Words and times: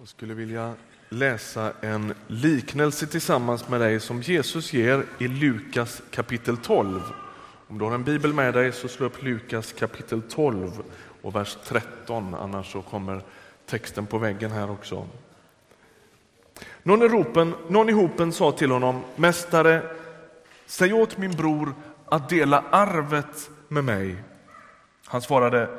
Jag 0.00 0.08
skulle 0.08 0.34
vilja 0.34 0.74
läsa 1.08 1.72
en 1.80 2.14
liknelse 2.26 3.06
tillsammans 3.06 3.68
med 3.68 3.80
dig 3.80 4.00
som 4.00 4.22
Jesus 4.22 4.72
ger 4.72 5.04
i 5.18 5.28
Lukas 5.28 6.02
kapitel 6.10 6.56
12. 6.56 7.00
Om 7.68 7.78
du 7.78 7.84
har 7.84 7.92
en 7.92 8.04
bibel 8.04 8.32
med 8.32 8.54
dig 8.54 8.72
så 8.72 8.88
slå 8.88 9.06
upp 9.06 9.22
Lukas 9.22 9.72
kapitel 9.72 10.22
12 10.22 10.82
och 11.22 11.36
vers 11.36 11.58
13, 11.64 12.34
annars 12.34 12.72
så 12.72 12.82
kommer 12.82 13.22
texten 13.66 14.06
på 14.06 14.18
väggen 14.18 14.50
här 14.50 14.70
också. 14.70 15.06
Någon 16.82 17.02
i, 17.02 17.08
ropen, 17.08 17.54
någon 17.68 17.88
i 17.88 17.92
hopen 17.92 18.32
sa 18.32 18.52
till 18.52 18.70
honom, 18.70 19.02
Mästare, 19.16 19.82
säg 20.66 20.92
åt 20.92 21.18
min 21.18 21.32
bror 21.32 21.74
att 22.04 22.28
dela 22.28 22.64
arvet 22.70 23.50
med 23.68 23.84
mig. 23.84 24.16
Han 25.04 25.22
svarade, 25.22 25.78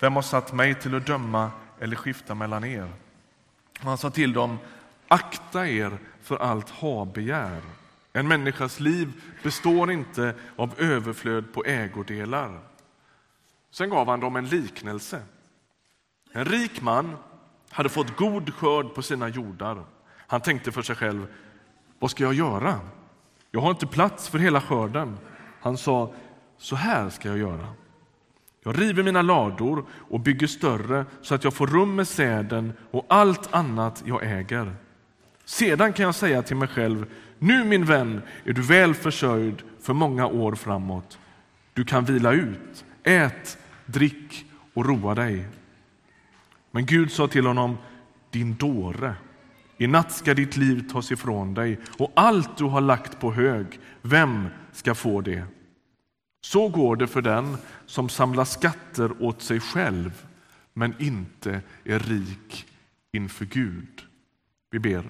Vem 0.00 0.14
har 0.14 0.22
satt 0.22 0.52
mig 0.52 0.74
till 0.74 0.94
att 0.94 1.06
döma 1.06 1.50
eller 1.80 1.96
skifta 1.96 2.34
mellan 2.34 2.64
er? 2.64 2.88
Han 3.82 3.98
sa 3.98 4.10
till 4.10 4.32
dem, 4.32 4.58
akta 5.08 5.68
er 5.68 5.98
för 6.22 6.36
allt 6.36 6.70
habegär. 6.70 7.60
En 8.12 8.28
människas 8.28 8.80
liv 8.80 9.12
består 9.42 9.92
inte 9.92 10.34
av 10.56 10.74
överflöd 10.78 11.52
på 11.52 11.64
ägodelar. 11.64 12.60
Sen 13.70 13.90
gav 13.90 14.08
han 14.08 14.20
dem 14.20 14.36
en 14.36 14.46
liknelse. 14.46 15.22
En 16.32 16.44
rik 16.44 16.82
man 16.82 17.16
hade 17.70 17.88
fått 17.88 18.16
god 18.16 18.54
skörd 18.54 18.94
på 18.94 19.02
sina 19.02 19.28
jordar. 19.28 19.84
Han 20.26 20.40
tänkte 20.40 20.72
för 20.72 20.82
sig 20.82 20.96
själv, 20.96 21.26
vad 21.98 22.10
ska 22.10 22.24
jag 22.24 22.34
göra? 22.34 22.80
Jag 23.50 23.60
har 23.60 23.70
inte 23.70 23.86
plats 23.86 24.28
för 24.28 24.38
hela 24.38 24.60
skörden. 24.60 25.18
Han 25.60 25.76
sa, 25.76 26.14
så 26.58 26.76
här 26.76 27.10
ska 27.10 27.28
jag 27.28 27.38
göra. 27.38 27.68
Jag 28.64 28.80
river 28.80 29.02
mina 29.02 29.22
lador 29.22 29.84
och 29.90 30.20
bygger 30.20 30.46
större 30.46 31.04
så 31.22 31.34
att 31.34 31.44
jag 31.44 31.54
får 31.54 31.66
rum 31.66 31.94
med 31.94 32.08
säden 32.08 32.72
och 32.90 33.06
allt 33.08 33.54
annat 33.54 34.02
jag 34.06 34.22
äger. 34.38 34.72
Sedan 35.44 35.92
kan 35.92 36.04
jag 36.04 36.14
säga 36.14 36.42
till 36.42 36.56
mig 36.56 36.68
själv, 36.68 37.06
nu 37.38 37.64
min 37.64 37.84
vän 37.84 38.22
är 38.44 38.52
du 38.52 38.62
väl 38.62 38.94
försörjd 38.94 39.62
för 39.80 39.94
många 39.94 40.26
år 40.26 40.54
framåt. 40.54 41.18
Du 41.74 41.84
kan 41.84 42.04
vila 42.04 42.32
ut, 42.32 42.84
ät, 43.02 43.58
drick 43.86 44.46
och 44.74 44.86
roa 44.86 45.14
dig. 45.14 45.44
Men 46.70 46.86
Gud 46.86 47.12
sa 47.12 47.28
till 47.28 47.46
honom, 47.46 47.78
din 48.30 48.54
dåre, 48.54 49.14
i 49.78 49.86
natt 49.86 50.12
ska 50.12 50.34
ditt 50.34 50.56
liv 50.56 50.88
tas 50.92 51.12
ifrån 51.12 51.54
dig 51.54 51.78
och 51.98 52.12
allt 52.14 52.56
du 52.56 52.64
har 52.64 52.80
lagt 52.80 53.20
på 53.20 53.32
hög, 53.32 53.66
vem 54.02 54.48
ska 54.72 54.94
få 54.94 55.20
det? 55.20 55.44
Så 56.44 56.68
går 56.68 56.96
det 56.96 57.06
för 57.06 57.22
den 57.22 57.56
som 57.86 58.08
samlar 58.08 58.44
skatter 58.44 59.22
åt 59.22 59.42
sig 59.42 59.60
själv 59.60 60.26
men 60.72 60.94
inte 61.02 61.60
är 61.84 61.98
rik 61.98 62.66
inför 63.12 63.44
Gud. 63.44 64.02
Vi 64.70 64.78
ber. 64.78 65.04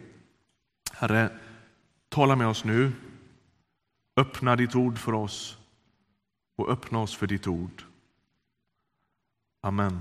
Herre, 0.92 1.30
tala 2.08 2.36
med 2.36 2.47
oss 2.47 2.64
nu. 2.64 2.92
Öppna 4.16 4.56
ditt 4.56 4.74
ord 4.74 4.98
för 4.98 5.12
oss 5.12 5.58
och 6.56 6.70
öppna 6.70 6.98
oss 6.98 7.16
för 7.16 7.27
ditt 7.27 7.46
ord. 7.46 7.83
Amen. 9.61 10.00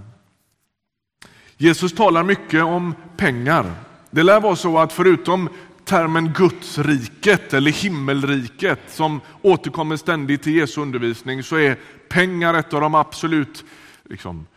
Jesus 1.58 1.94
talar 1.94 2.24
mycket 2.24 2.64
om 2.64 2.96
pengar. 3.18 3.76
Det 4.10 4.24
lär 4.24 4.42
vara 4.42 4.56
så 4.56 4.80
att 4.80 4.94
förutom 4.94 5.50
termen 5.92 6.34
Gudsriket 6.34 7.54
eller 7.54 7.72
himmelriket 7.72 8.80
som 8.88 9.22
återkommer 9.42 9.98
ständigt 9.98 10.48
i 10.48 10.52
Jesu 10.52 10.82
undervisning 10.82 11.44
så 11.44 11.56
är 11.56 11.78
pengar 12.10 12.54
ett 12.54 12.74
av 12.74 12.82
de 12.82 12.96
absolut 12.96 13.66
liksom, 14.10 14.48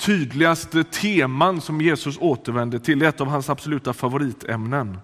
tydligaste 0.00 0.84
teman 0.84 1.60
som 1.60 1.80
Jesus 1.80 2.18
återvänder 2.20 2.78
till, 2.78 3.02
ett 3.02 3.20
av 3.20 3.26
hans 3.26 3.50
absoluta 3.50 3.92
favoritämnen. 3.92 4.98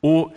Och 0.00 0.32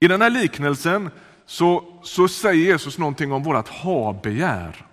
I 0.00 0.08
den 0.08 0.22
här 0.22 0.30
liknelsen 0.30 1.10
så, 1.46 1.84
så 2.02 2.28
säger 2.28 2.64
Jesus 2.64 2.98
någonting 2.98 3.32
om 3.32 3.42
vårt 3.42 3.68
habegär. 3.68 4.86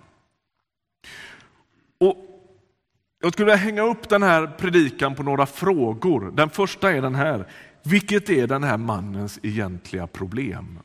Och 2.00 2.16
jag 3.22 3.32
skulle 3.32 3.46
vilja 3.46 3.64
hänga 3.64 3.82
upp 3.82 4.08
den 4.08 4.22
här 4.22 4.46
predikan 4.46 5.14
på 5.14 5.22
några 5.22 5.46
frågor. 5.46 6.32
Den 6.34 6.50
första 6.50 6.92
är 6.92 7.02
den 7.02 7.14
här. 7.14 7.46
Vilket 7.86 8.30
är 8.30 8.46
den 8.46 8.64
här 8.64 8.76
mannens 8.76 9.38
egentliga 9.42 10.06
problem? 10.06 10.78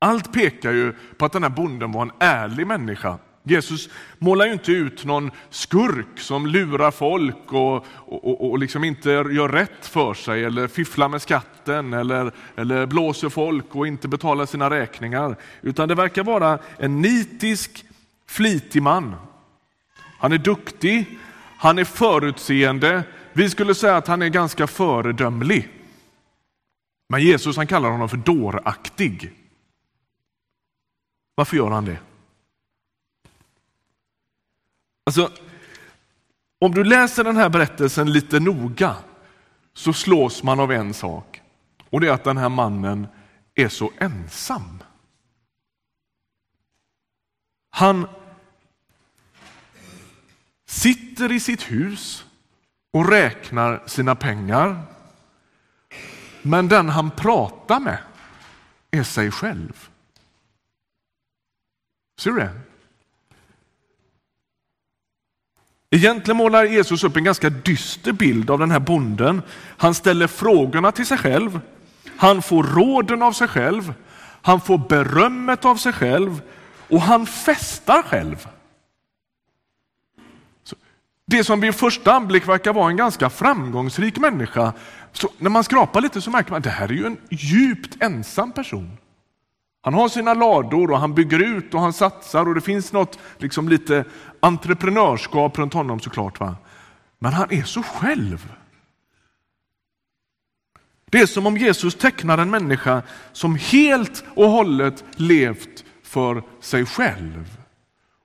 Allt 0.00 0.32
pekar 0.32 0.72
ju 0.72 0.92
på 1.16 1.24
att 1.24 1.32
den 1.32 1.42
här 1.42 1.50
bonden 1.50 1.92
var 1.92 2.02
en 2.02 2.12
ärlig 2.18 2.66
människa. 2.66 3.18
Jesus 3.42 3.88
målar 4.18 4.46
ju 4.46 4.52
inte 4.52 4.72
ut 4.72 5.04
någon 5.04 5.30
skurk 5.50 6.20
som 6.20 6.46
lurar 6.46 6.90
folk 6.90 7.52
och, 7.52 7.86
och, 8.06 8.50
och 8.50 8.58
liksom 8.58 8.84
inte 8.84 9.10
gör 9.10 9.48
rätt 9.48 9.86
för 9.86 10.14
sig 10.14 10.44
eller 10.44 10.68
fifflar 10.68 11.08
med 11.08 11.22
skatten 11.22 11.92
eller, 11.92 12.32
eller 12.56 12.86
blåser 12.86 13.28
folk 13.28 13.76
och 13.76 13.86
inte 13.86 14.08
betalar 14.08 14.46
sina 14.46 14.70
räkningar. 14.70 15.36
Utan 15.62 15.88
det 15.88 15.94
verkar 15.94 16.24
vara 16.24 16.58
en 16.78 17.00
nitisk, 17.00 17.84
flitig 18.26 18.82
man. 18.82 19.14
Han 20.18 20.32
är 20.32 20.38
duktig, 20.38 21.18
han 21.58 21.78
är 21.78 21.84
förutseende, 21.84 23.02
vi 23.34 23.50
skulle 23.50 23.74
säga 23.74 23.96
att 23.96 24.06
han 24.06 24.22
är 24.22 24.28
ganska 24.28 24.66
föredömlig. 24.66 25.68
Men 27.08 27.20
Jesus 27.20 27.56
han 27.56 27.66
kallar 27.66 27.90
honom 27.90 28.08
för 28.08 28.16
dåraktig. 28.16 29.32
Varför 31.34 31.56
gör 31.56 31.70
han 31.70 31.84
det? 31.84 31.98
Alltså, 35.06 35.30
om 36.58 36.74
du 36.74 36.84
läser 36.84 37.24
den 37.24 37.36
här 37.36 37.48
berättelsen 37.48 38.12
lite 38.12 38.40
noga 38.40 38.96
så 39.72 39.92
slås 39.92 40.42
man 40.42 40.60
av 40.60 40.72
en 40.72 40.94
sak 40.94 41.42
och 41.90 42.00
det 42.00 42.08
är 42.08 42.12
att 42.12 42.24
den 42.24 42.36
här 42.36 42.48
mannen 42.48 43.06
är 43.54 43.68
så 43.68 43.92
ensam. 43.98 44.82
Han 47.70 48.08
sitter 50.66 51.32
i 51.32 51.40
sitt 51.40 51.62
hus 51.62 52.24
och 52.94 53.08
räknar 53.08 53.82
sina 53.86 54.14
pengar. 54.14 54.82
Men 56.42 56.68
den 56.68 56.88
han 56.88 57.10
pratar 57.10 57.80
med 57.80 57.98
är 58.90 59.02
sig 59.02 59.30
själv. 59.30 59.88
Ser 62.20 62.30
du 62.30 62.38
det? 62.38 62.50
Egentligen 65.90 66.36
målar 66.36 66.64
Jesus 66.64 67.04
upp 67.04 67.16
en 67.16 67.24
ganska 67.24 67.50
dyster 67.50 68.12
bild 68.12 68.50
av 68.50 68.58
den 68.58 68.70
här 68.70 68.80
bonden. 68.80 69.42
Han 69.56 69.94
ställer 69.94 70.26
frågorna 70.26 70.92
till 70.92 71.06
sig 71.06 71.18
själv. 71.18 71.60
Han 72.16 72.42
får 72.42 72.62
råden 72.62 73.22
av 73.22 73.32
sig 73.32 73.48
själv. 73.48 73.94
Han 74.42 74.60
får 74.60 74.78
berömmet 74.78 75.64
av 75.64 75.76
sig 75.76 75.92
själv 75.92 76.42
och 76.88 77.00
han 77.00 77.26
festar 77.26 78.02
själv. 78.02 78.48
Det 81.26 81.44
som 81.44 81.60
vid 81.60 81.74
första 81.74 82.12
anblick 82.12 82.48
verkar 82.48 82.72
vara 82.72 82.90
en 82.90 82.96
ganska 82.96 83.30
framgångsrik 83.30 84.18
människa, 84.18 84.72
så 85.12 85.28
när 85.38 85.50
man 85.50 85.64
skrapar 85.64 86.00
lite 86.00 86.20
så 86.20 86.30
märker 86.30 86.50
man 86.50 86.58
att 86.58 86.64
det 86.64 86.70
här 86.70 86.88
är 86.88 86.92
ju 86.92 87.06
en 87.06 87.16
djupt 87.30 88.02
ensam 88.02 88.52
person. 88.52 88.96
Han 89.82 89.94
har 89.94 90.08
sina 90.08 90.34
lador 90.34 90.90
och 90.90 90.98
han 90.98 91.14
bygger 91.14 91.38
ut 91.38 91.74
och 91.74 91.80
han 91.80 91.92
satsar 91.92 92.48
och 92.48 92.54
det 92.54 92.60
finns 92.60 92.92
något 92.92 93.18
liksom 93.38 93.68
lite 93.68 94.04
entreprenörskap 94.40 95.58
runt 95.58 95.74
honom 95.74 96.00
såklart. 96.00 96.40
Va? 96.40 96.56
Men 97.18 97.32
han 97.32 97.52
är 97.52 97.62
så 97.62 97.82
själv. 97.82 98.52
Det 101.10 101.20
är 101.20 101.26
som 101.26 101.46
om 101.46 101.56
Jesus 101.56 101.94
tecknar 101.94 102.38
en 102.38 102.50
människa 102.50 103.02
som 103.32 103.56
helt 103.56 104.24
och 104.34 104.50
hållet 104.50 105.04
levt 105.16 105.84
för 106.02 106.42
sig 106.60 106.86
själv. 106.86 107.63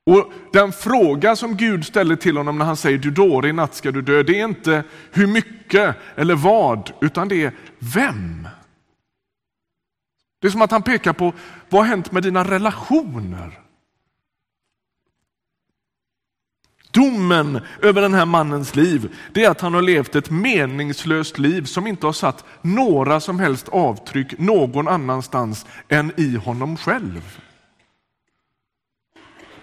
Och 0.09 0.31
Den 0.53 0.71
fråga 0.71 1.35
som 1.35 1.57
Gud 1.57 1.85
ställer 1.85 2.15
till 2.15 2.37
honom 2.37 2.57
när 2.57 2.65
han 2.65 2.77
säger 2.77 2.97
du 2.97 3.11
dåre, 3.11 3.49
i 3.49 3.53
natt 3.53 3.75
ska 3.75 3.91
du 3.91 4.01
dö, 4.01 4.23
det 4.23 4.39
är 4.39 4.45
inte 4.45 4.83
hur 5.11 5.27
mycket 5.27 5.95
eller 6.15 6.35
vad, 6.35 6.91
utan 7.01 7.27
det 7.27 7.43
är 7.43 7.53
vem? 7.79 8.47
Det 10.41 10.47
är 10.47 10.51
som 10.51 10.61
att 10.61 10.71
han 10.71 10.83
pekar 10.83 11.13
på 11.13 11.33
vad 11.69 11.81
har 11.81 11.89
hänt 11.89 12.11
med 12.11 12.23
dina 12.23 12.43
relationer? 12.43 13.59
Domen 16.91 17.61
över 17.81 18.01
den 18.01 18.13
här 18.13 18.25
mannens 18.25 18.75
liv 18.75 19.15
det 19.33 19.43
är 19.43 19.49
att 19.49 19.61
han 19.61 19.73
har 19.73 19.81
levt 19.81 20.15
ett 20.15 20.29
meningslöst 20.29 21.39
liv 21.39 21.63
som 21.63 21.87
inte 21.87 22.05
har 22.05 22.13
satt 22.13 22.45
några 22.61 23.19
som 23.19 23.39
helst 23.39 23.69
avtryck 23.69 24.39
någon 24.39 24.87
annanstans 24.87 25.65
än 25.89 26.11
i 26.17 26.35
honom 26.35 26.77
själv. 26.77 27.39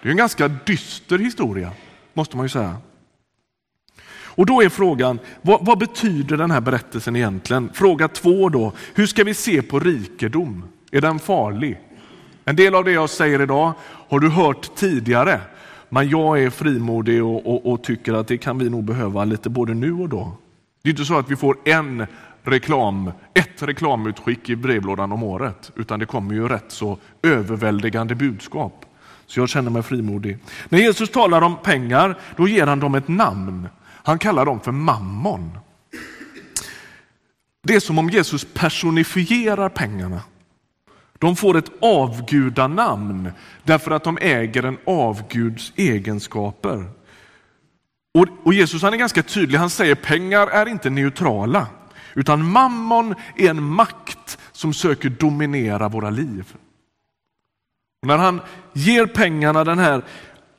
Det 0.07 0.09
är 0.09 0.13
en 0.13 0.17
ganska 0.17 0.47
dyster 0.47 1.17
historia, 1.17 1.71
måste 2.13 2.37
man 2.37 2.45
ju 2.45 2.49
säga. 2.49 2.77
Och 4.09 4.45
då 4.45 4.61
är 4.61 4.69
frågan, 4.69 5.19
vad, 5.41 5.65
vad, 5.65 5.77
betyder 5.77 6.37
den 6.37 6.51
här 6.51 6.61
berättelsen 6.61 7.15
egentligen? 7.15 7.69
Fråga 7.73 8.07
två 8.07 8.49
då, 8.49 8.71
hur 8.93 9.05
ska 9.05 9.23
vi 9.23 9.33
se 9.33 9.61
på 9.61 9.79
rikedom? 9.79 10.63
Är 10.91 11.01
den 11.01 11.19
farlig? 11.19 11.79
En 12.45 12.55
del 12.55 12.75
av 12.75 12.83
det 12.83 12.91
jag 12.91 13.09
säger 13.09 13.41
idag 13.41 13.73
har 14.09 14.19
du 14.19 14.29
hört 14.29 14.75
tidigare, 14.75 15.41
men 15.89 16.09
jag 16.09 16.43
är 16.43 16.49
frimodig 16.49 17.23
och, 17.23 17.47
och, 17.47 17.71
och 17.71 17.83
tycker 17.83 18.13
att 18.13 18.27
det 18.27 18.37
kan 18.37 18.57
vi 18.57 18.69
nog 18.69 18.83
behöva 18.83 19.25
lite 19.25 19.49
både 19.49 19.73
nu 19.73 19.93
och 19.93 20.09
då. 20.09 20.37
Det 20.83 20.89
är 20.89 20.91
inte 20.91 21.05
så 21.05 21.17
att 21.17 21.31
vi 21.31 21.35
får 21.35 21.57
en 21.65 22.05
reklam, 22.43 23.11
ett 23.33 23.63
reklamutskick 23.63 24.49
i 24.49 24.55
brevlådan 24.55 25.11
om 25.11 25.23
året, 25.23 25.71
utan 25.75 25.99
det 25.99 26.05
kommer 26.05 26.33
ju 26.33 26.47
rätt 26.47 26.71
så 26.71 26.97
överväldigande 27.23 28.15
budskap. 28.15 28.86
Så 29.27 29.39
jag 29.39 29.49
känner 29.49 29.71
mig 29.71 29.83
frimodig. 29.83 30.37
När 30.69 30.79
Jesus 30.79 31.09
talar 31.09 31.41
om 31.41 31.57
pengar, 31.57 32.17
då 32.35 32.47
ger 32.47 32.67
han 32.67 32.79
dem 32.79 32.95
ett 32.95 33.07
namn. 33.07 33.69
Han 33.83 34.19
kallar 34.19 34.45
dem 34.45 34.59
för 34.59 34.71
mammon. 34.71 35.57
Det 37.63 37.75
är 37.75 37.79
som 37.79 37.99
om 37.99 38.09
Jesus 38.09 38.47
personifierar 38.53 39.69
pengarna. 39.69 40.21
De 41.19 41.35
får 41.35 41.57
ett 41.57 41.71
avgudanamn 41.81 43.31
därför 43.63 43.91
att 43.91 44.03
de 44.03 44.17
äger 44.21 44.63
en 44.63 44.77
avguds 44.85 45.73
egenskaper. 45.75 46.85
Och, 48.13 48.27
och 48.43 48.53
Jesus 48.53 48.81
han 48.81 48.93
är 48.93 48.97
ganska 48.97 49.23
tydlig, 49.23 49.57
han 49.57 49.69
säger 49.69 49.95
pengar 49.95 50.47
är 50.47 50.67
inte 50.67 50.89
neutrala. 50.89 51.67
Utan 52.13 52.51
mammon 52.51 53.15
är 53.35 53.49
en 53.49 53.63
makt 53.63 54.37
som 54.51 54.73
söker 54.73 55.09
dominera 55.09 55.89
våra 55.89 56.09
liv. 56.09 56.53
Och 58.01 58.07
när 58.07 58.17
han 58.17 58.41
ger 58.73 59.05
pengarna 59.05 59.63
den 59.63 59.79
här 59.79 60.01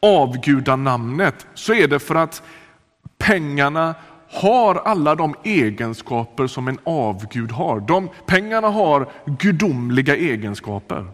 avgudanamnet 0.02 1.46
så 1.54 1.74
är 1.74 1.88
det 1.88 1.98
för 1.98 2.14
att 2.14 2.42
pengarna 3.18 3.94
har 4.30 4.74
alla 4.74 5.14
de 5.14 5.34
egenskaper 5.44 6.46
som 6.46 6.68
en 6.68 6.78
avgud 6.84 7.52
har. 7.52 7.80
De, 7.80 8.08
pengarna 8.26 8.68
har 8.68 9.10
gudomliga 9.26 10.16
egenskaper. 10.16 11.06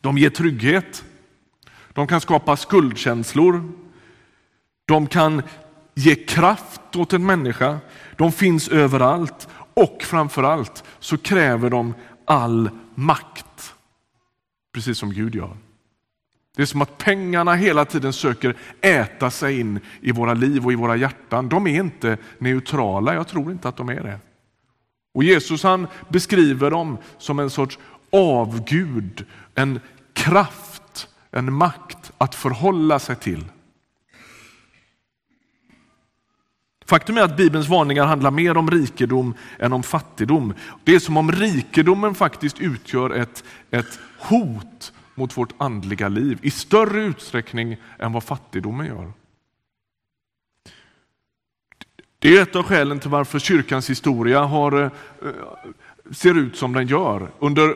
De 0.00 0.18
ger 0.18 0.30
trygghet, 0.30 1.04
de 1.92 2.06
kan 2.06 2.20
skapa 2.20 2.56
skuldkänslor, 2.56 3.72
de 4.86 5.06
kan 5.06 5.42
ge 5.94 6.14
kraft 6.14 6.96
åt 6.96 7.12
en 7.12 7.26
människa, 7.26 7.78
de 8.16 8.32
finns 8.32 8.68
överallt 8.68 9.48
och 9.74 10.02
framförallt 10.02 10.84
så 10.98 11.18
kräver 11.18 11.70
de 11.70 11.94
all 12.24 12.70
makt. 12.94 13.53
Precis 14.74 14.98
som 14.98 15.12
Gud 15.12 15.34
gör. 15.34 15.56
Det 16.56 16.62
är 16.62 16.66
som 16.66 16.82
att 16.82 16.98
pengarna 16.98 17.54
hela 17.54 17.84
tiden 17.84 18.12
söker 18.12 18.56
äta 18.80 19.30
sig 19.30 19.60
in 19.60 19.80
i 20.00 20.12
våra 20.12 20.34
liv 20.34 20.64
och 20.64 20.72
i 20.72 20.74
våra 20.74 20.96
hjärtan. 20.96 21.48
De 21.48 21.66
är 21.66 21.80
inte 21.80 22.18
neutrala, 22.38 23.14
jag 23.14 23.28
tror 23.28 23.52
inte 23.52 23.68
att 23.68 23.76
de 23.76 23.88
är 23.88 24.02
det. 24.02 24.20
Och 25.14 25.24
Jesus 25.24 25.62
han 25.62 25.86
beskriver 26.08 26.70
dem 26.70 26.98
som 27.18 27.38
en 27.38 27.50
sorts 27.50 27.78
avgud, 28.12 29.26
en 29.54 29.80
kraft, 30.12 31.08
en 31.30 31.52
makt 31.52 32.12
att 32.18 32.34
förhålla 32.34 32.98
sig 32.98 33.16
till. 33.16 33.44
Faktum 36.94 37.16
är 37.16 37.22
att 37.22 37.36
Bibelns 37.36 37.68
varningar 37.68 38.06
handlar 38.06 38.30
mer 38.30 38.56
om 38.56 38.70
rikedom 38.70 39.34
än 39.58 39.72
om 39.72 39.82
fattigdom. 39.82 40.54
Det 40.84 40.94
är 40.94 40.98
som 40.98 41.16
om 41.16 41.32
rikedomen 41.32 42.14
faktiskt 42.14 42.60
utgör 42.60 43.10
ett, 43.10 43.44
ett 43.70 43.98
hot 44.18 44.92
mot 45.14 45.36
vårt 45.36 45.52
andliga 45.58 46.08
liv 46.08 46.38
i 46.42 46.50
större 46.50 47.02
utsträckning 47.02 47.76
än 47.98 48.12
vad 48.12 48.24
fattigdomen 48.24 48.86
gör. 48.86 49.12
Det 52.18 52.36
är 52.36 52.42
ett 52.42 52.56
av 52.56 52.62
skälen 52.62 53.00
till 53.00 53.10
varför 53.10 53.38
kyrkans 53.38 53.90
historia 53.90 54.40
har, 54.40 54.82
eh, 54.82 54.90
ser 56.10 56.38
ut 56.38 56.56
som 56.56 56.72
den 56.72 56.86
gör. 56.86 57.30
Under 57.38 57.74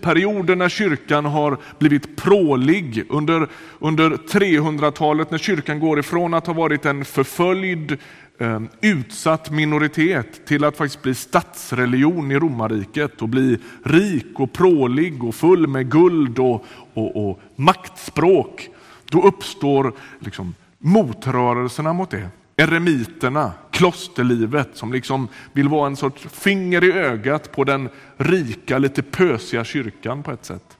perioder 0.00 0.56
när 0.56 0.68
kyrkan 0.68 1.24
har 1.24 1.58
blivit 1.78 2.16
prålig, 2.16 3.04
under, 3.08 3.48
under 3.78 4.10
300-talet 4.10 5.30
när 5.30 5.38
kyrkan 5.38 5.80
går 5.80 5.98
ifrån 5.98 6.34
att 6.34 6.46
ha 6.46 6.54
varit 6.54 6.86
en 6.86 7.04
förföljd, 7.04 7.98
Ehm, 8.38 8.68
utsatt 8.80 9.50
minoritet 9.50 10.46
till 10.46 10.64
att 10.64 10.76
faktiskt 10.76 11.02
bli 11.02 11.14
statsreligion 11.14 12.30
i 12.30 12.38
romarriket 12.38 13.22
och 13.22 13.28
bli 13.28 13.58
rik 13.84 14.40
och 14.40 14.52
prålig 14.52 15.24
och 15.24 15.34
full 15.34 15.66
med 15.66 15.90
guld 15.90 16.38
och, 16.38 16.64
och, 16.94 17.28
och 17.28 17.40
maktspråk. 17.56 18.68
Då 19.04 19.22
uppstår 19.22 19.92
liksom 20.18 20.54
motrörelserna 20.78 21.92
mot 21.92 22.10
det. 22.10 22.28
Eremiterna, 22.56 23.52
klosterlivet 23.70 24.76
som 24.76 24.92
liksom 24.92 25.28
vill 25.52 25.68
vara 25.68 25.86
en 25.86 25.96
sorts 25.96 26.22
finger 26.22 26.84
i 26.84 26.92
ögat 26.92 27.52
på 27.52 27.64
den 27.64 27.88
rika, 28.16 28.78
lite 28.78 29.02
pösiga 29.02 29.64
kyrkan 29.64 30.22
på 30.22 30.30
ett 30.30 30.44
sätt. 30.44 30.78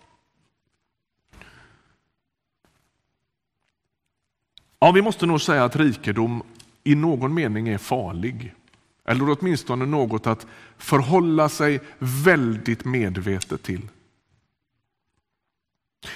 Ja, 4.79 4.93
vi 4.93 5.03
måste 5.03 5.27
nog 5.27 5.41
säga 5.41 5.65
att 5.65 5.77
rikedom 5.77 6.43
i 6.85 6.95
någon 6.95 7.35
mening 7.35 7.69
är 7.69 7.79
farlig. 7.79 8.55
Eller 9.09 9.37
åtminstone 9.39 9.87
något 9.87 10.27
att 10.27 10.47
förhålla 10.79 11.49
sig 11.49 11.81
väldigt 11.99 12.85
medvetet 12.85 13.63
till. 13.63 13.89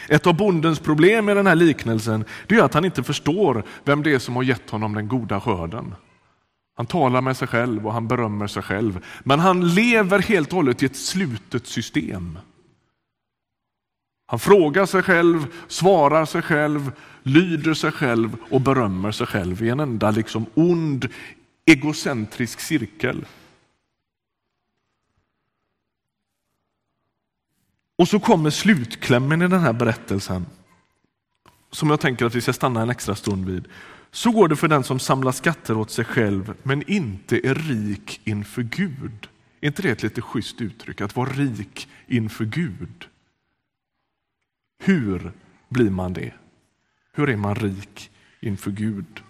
Ett 0.09 0.27
av 0.27 0.37
bondens 0.37 0.79
problem 0.79 1.29
i 1.29 1.35
den 1.35 1.47
här 1.47 1.55
liknelsen 1.55 2.25
är 2.49 2.63
att 2.63 2.75
han 2.75 2.85
inte 2.85 3.03
förstår 3.03 3.65
vem 3.85 4.03
det 4.03 4.13
är 4.13 4.19
som 4.19 4.37
har 4.37 4.43
gett 4.43 4.71
honom 4.71 4.95
den 4.95 5.09
goda 5.09 5.41
skörden. 5.41 5.95
Han 6.77 6.87
talar 6.87 7.21
med 7.21 7.37
sig 7.37 7.49
själv 7.49 7.87
och 7.87 7.93
han 7.93 8.09
berömmer 8.09 8.47
sig 8.47 8.63
själv. 8.63 9.05
Men 9.25 9.41
han 9.41 9.75
lever 9.75 10.19
helt 10.19 10.49
och 10.49 10.57
hållet 10.57 10.83
i 10.83 10.87
ett 10.87 10.97
slutet 10.97 11.67
system. 11.67 12.39
Han 14.27 14.39
frågar 14.39 14.87
sig 14.87 15.03
själv, 15.03 15.47
svarar 15.69 16.25
sig 16.25 16.43
själv, 16.43 16.93
lyder 17.23 17.75
sig 17.75 17.93
själv 17.93 18.37
och 18.51 18.61
berömmer 18.61 19.13
sig 19.13 19.27
själv 19.27 19.63
i 19.63 19.69
en 19.69 19.81
enda 19.81 20.11
liksom 20.11 20.47
ond 20.55 21.09
egocentrisk 21.65 22.61
cirkel. 22.61 23.27
Och 27.99 28.09
så 28.09 28.21
kommer 28.21 28.51
slutklämmen 28.51 29.43
i 29.43 29.49
den 29.49 29.61
här 29.61 29.73
berättelsen 29.73 30.47
som 31.71 31.91
jag 31.91 32.01
tänker 32.01 32.27
att 32.27 32.35
vi 32.35 32.41
ska 32.41 32.53
stanna 32.53 32.83
en 32.83 32.91
extra 32.91 33.15
stund 33.15 33.47
vid. 33.47 33.69
Så 34.11 34.31
går 34.31 34.49
det 34.49 34.57
för 34.57 34.69
den 34.69 34.85
som 34.85 34.99
samlar 34.99 35.33
skatter 35.33 35.77
åt 35.77 35.91
sig 35.91 36.05
själv 36.05 36.55
men 36.63 36.91
inte 36.91 37.47
är 37.47 37.55
rik 37.55 38.21
inför 38.25 38.63
Gud. 38.63 39.29
Är 39.61 39.67
inte 39.67 39.83
det 39.83 39.91
ett 39.91 40.03
lite 40.03 40.23
schysst 40.23 40.61
uttryck, 40.61 41.01
att 41.01 41.17
vara 41.17 41.31
rik 41.31 41.89
inför 42.07 42.45
Gud? 42.45 43.09
Hur 44.79 45.33
blir 45.69 45.91
man 45.91 46.13
det? 46.13 46.33
Hur 47.13 47.31
är 47.31 47.37
man 47.37 47.55
rik 47.55 48.11
inför 48.41 48.71
Gud? 48.71 49.23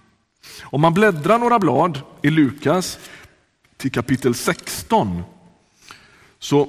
Om 0.63 0.81
man 0.81 0.95
bläddrar 0.95 1.39
några 1.39 1.59
blad 1.59 2.01
i 2.23 2.31
Lukas 2.31 2.99
till 3.77 3.93
kapitel 3.93 4.35
16 4.35 5.23
så 6.39 6.69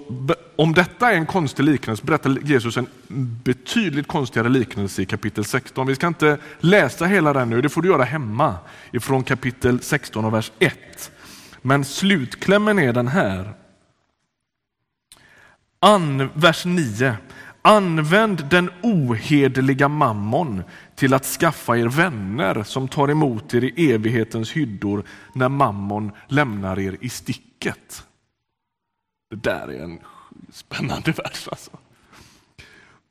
om 0.55 0.74
detta 0.74 1.12
är 1.12 1.15
en 1.15 1.25
konstig 1.25 1.63
liknelse 1.63 2.03
berättar 2.05 2.38
Jesus 2.43 2.77
en 2.77 2.88
betydligt 3.43 4.07
konstigare 4.07 4.50
liknelse 4.50 5.01
i 5.01 5.05
kapitel 5.05 5.46
16. 5.46 5.88
Vi 5.88 5.96
ska 5.96 6.07
inte 6.07 6.38
läsa 6.60 7.05
hela 7.05 7.34
den 7.34 7.50
nu, 7.50 7.62
det 7.62 7.69
får 7.69 7.81
du 7.81 7.89
göra 7.89 8.03
hemma 8.03 8.55
ifrån 8.91 9.24
kapitel 9.24 9.81
16 9.81 10.25
och 10.25 10.34
vers 10.34 10.51
1. 10.60 11.12
Men 11.62 11.86
slutklämmen 11.86 12.79
är 12.79 12.93
den 12.93 13.07
här. 13.07 13.53
An, 15.79 16.29
vers 16.34 16.65
9. 16.65 17.15
Använd 17.67 18.50
den 18.50 18.69
ohederliga 18.83 19.88
mammon 19.88 20.63
till 20.95 21.13
att 21.13 21.25
skaffa 21.25 21.77
er 21.77 21.86
vänner 21.88 22.63
som 22.63 22.88
tar 22.88 23.12
emot 23.12 23.53
er 23.53 23.63
i 23.63 23.91
evighetens 23.91 24.51
hyddor 24.51 25.03
när 25.33 25.50
mammon 25.50 26.12
lämnar 26.27 26.79
er 26.79 26.97
i 27.01 27.09
sticket. 27.09 28.05
Det 29.29 29.36
där 29.36 29.67
är 29.67 29.83
en 29.83 30.00
spännande 30.51 31.12
vers. 31.12 31.47
Alltså. 31.47 31.71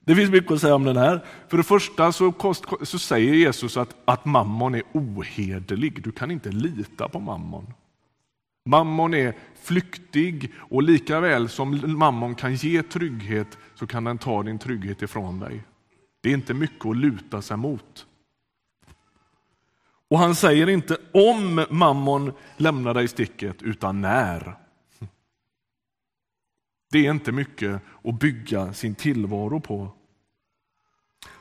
Det 0.05 0.17
finns 0.17 0.31
mycket 0.31 0.53
att 0.53 0.61
säga 0.61 0.75
om 0.75 0.85
den 0.85 0.97
här. 0.97 1.25
För 1.49 1.57
det 1.57 1.63
första 1.63 2.13
så, 2.13 2.33
kost, 2.33 2.65
så 2.83 2.99
säger 2.99 3.35
Jesus 3.35 3.77
att, 3.77 3.97
att 4.05 4.25
mammon 4.25 4.75
är 4.75 4.83
ohederlig. 4.93 6.03
Du 6.03 6.13
kan 6.13 6.31
inte 6.31 6.51
lita 6.51 7.09
på 7.09 7.21
mammon. 7.21 7.67
Mammon 8.67 9.15
är 9.15 9.35
flyktig 9.55 10.53
och 10.59 10.83
lika 10.83 11.21
väl 11.21 11.49
som 11.49 11.99
mammon 11.99 12.35
kan 12.35 12.55
ge 12.55 12.83
trygghet 12.83 13.59
så 13.75 13.87
kan 13.87 14.05
den 14.05 14.19
ta 14.19 14.43
din 14.43 14.59
trygghet 14.59 15.03
ifrån 15.03 15.41
dig. 15.41 15.65
Det 16.21 16.29
är 16.29 16.35
inte 16.35 16.55
mycket 16.55 16.87
att 16.87 16.97
luta 16.97 17.43
sig 17.43 17.57
mot. 17.57 18.07
Och 20.09 20.19
han 20.19 20.35
säger 20.35 20.69
inte 20.69 20.97
om 21.13 21.67
mammon 21.71 22.33
lämnar 22.57 22.95
dig 22.95 23.05
i 23.05 23.09
sticket, 23.09 23.63
utan 23.63 24.01
när. 24.01 24.57
Det 26.91 27.07
är 27.07 27.11
inte 27.11 27.33
mycket 27.33 27.83
att 28.05 28.19
bygga 28.19 28.73
sin 28.73 28.95
tillvaro 28.95 29.61
på. 29.61 29.93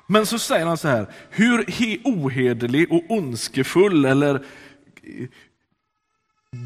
Men 0.08 0.26
så 0.26 0.40
säger 0.40 0.66
han 0.66 0.78
så 0.78 0.88
här, 0.88 1.14
hur 1.30 1.66
ohederlig 2.04 2.92
och 2.92 3.04
ondskefull 3.10 4.06
eller 4.06 4.46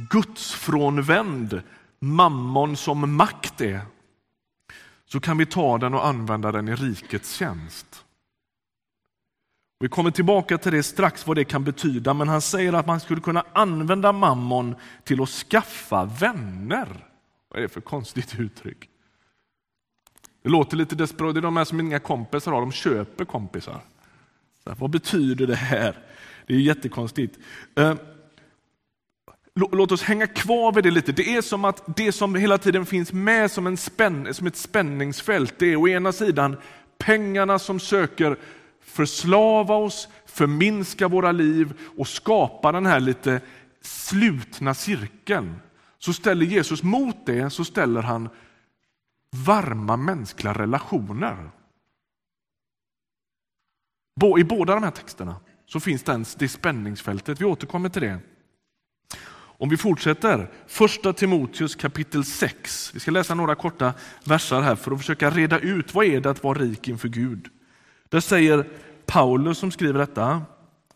gudsfrånvänd 0.10 1.62
mammon 2.00 2.77
som 2.77 3.15
makt 3.15 3.62
är, 3.62 3.81
så 5.05 5.19
kan 5.19 5.38
vi 5.38 5.46
ta 5.46 5.77
den 5.77 5.93
och 5.93 6.08
använda 6.08 6.51
den 6.51 6.67
i 6.67 6.75
rikets 6.75 7.34
tjänst. 7.34 8.05
Vi 9.79 9.89
kommer 9.89 10.12
tillbaka 10.12 10.58
till 10.58 10.72
det 10.72 10.84
strax, 10.84 11.27
vad 11.27 11.38
det 11.38 11.43
kan 11.43 11.63
betyda, 11.63 12.13
men 12.13 12.27
han 12.27 12.41
säger 12.41 12.74
att 12.74 12.88
man 12.88 13.00
skulle 13.00 13.22
kunna 13.22 13.43
använda 13.53 14.12
mammon 14.12 14.75
till 15.03 15.22
att 15.22 15.29
skaffa 15.29 16.05
vänner. 16.05 17.05
Vad 17.50 17.58
är 17.58 17.62
det 17.62 17.69
för 17.69 17.81
konstigt 17.81 18.39
uttryck? 18.39 18.89
Det 20.41 20.50
låter 20.50 20.77
lite 20.77 20.96
desperat. 20.96 21.34
Det 21.34 21.39
är 21.39 21.41
de 21.41 21.58
här 21.58 21.65
som 21.65 21.79
inga 21.79 22.00
kompisar 22.00 22.51
har, 22.51 22.62
de 22.62 22.72
köper 22.72 23.25
kompisar. 23.25 23.81
Så 24.63 24.75
vad 24.79 24.89
betyder 24.89 25.48
det 25.48 25.55
här? 25.55 25.98
Det 26.48 26.53
är 26.53 26.60
jättekonstigt. 26.60 27.39
Eh, 27.75 27.96
Låt 29.60 29.92
oss 29.92 30.04
hänga 30.04 30.28
kvar 30.28 30.72
vid 30.72 30.84
det 30.84 30.92
lite. 30.92 31.12
Det 31.12 31.36
är 31.36 31.42
som 31.42 31.66
att 31.66 31.84
det 31.96 32.12
som 32.12 32.36
hela 32.36 32.58
tiden 32.58 32.86
finns 32.86 33.13
med 33.13 33.51
som, 33.51 33.68
en 33.68 33.78
spänn, 33.78 34.34
som 34.34 34.48
ett 34.48 34.56
spänningsfält, 34.56 35.54
det 35.58 35.72
är 35.72 35.75
å 35.75 35.88
ena 35.88 36.12
sidan 36.12 36.58
pengarna 36.98 37.60
som 37.60 37.80
söker 37.80 38.38
förslava 38.82 39.75
oss, 39.75 40.08
förminska 40.25 41.08
våra 41.08 41.32
liv 41.32 41.74
och 41.98 42.08
skapa 42.08 42.72
den 42.72 42.86
här 42.86 43.00
lite 43.00 43.42
slutna 43.82 44.74
cirkeln. 44.74 45.56
Så 45.98 46.13
ställer 46.13 46.46
Jesus 46.46 46.84
mot 46.84 47.25
det 47.25 47.50
så 47.50 47.66
ställer 47.66 48.01
han 48.01 48.30
varma 49.46 49.98
mänskliga 49.98 50.54
relationer. 50.54 51.50
I 54.39 54.44
båda 54.44 54.74
de 54.74 54.84
här 54.84 54.92
texterna 54.92 55.36
så 55.66 55.80
finns 55.80 56.36
det 56.36 56.48
spänningsfältet. 56.48 57.42
Vi 57.42 57.46
återkommer 57.46 57.89
till 57.89 58.01
det. 58.01 58.20
Om 59.62 59.70
vi 59.70 59.78
fortsätter, 59.78 60.50
första 60.68 61.13
Timoteus 61.13 61.75
kapitel 61.75 62.25
6. 62.25 62.92
Vi 62.94 63.00
ska 63.00 63.12
läsa 63.12 63.36
några 63.36 63.56
korta 63.56 63.94
verser 64.24 64.62
här 64.62 64.75
för 64.75 64.92
att 64.92 64.98
försöka 64.98 65.30
reda 65.30 65.60
ut 65.60 65.94
vad 65.94 66.06
är 66.06 66.22
det 66.22 66.30
att 66.30 66.44
vara 66.44 66.60
rik 66.60 66.88
inför 66.88 67.08
Gud. 67.08 67.48
Där 68.10 68.20
säger 68.20 68.68
Paulus 69.06 69.58
som 69.58 69.72
skriver 69.72 70.00
detta, 70.00 70.42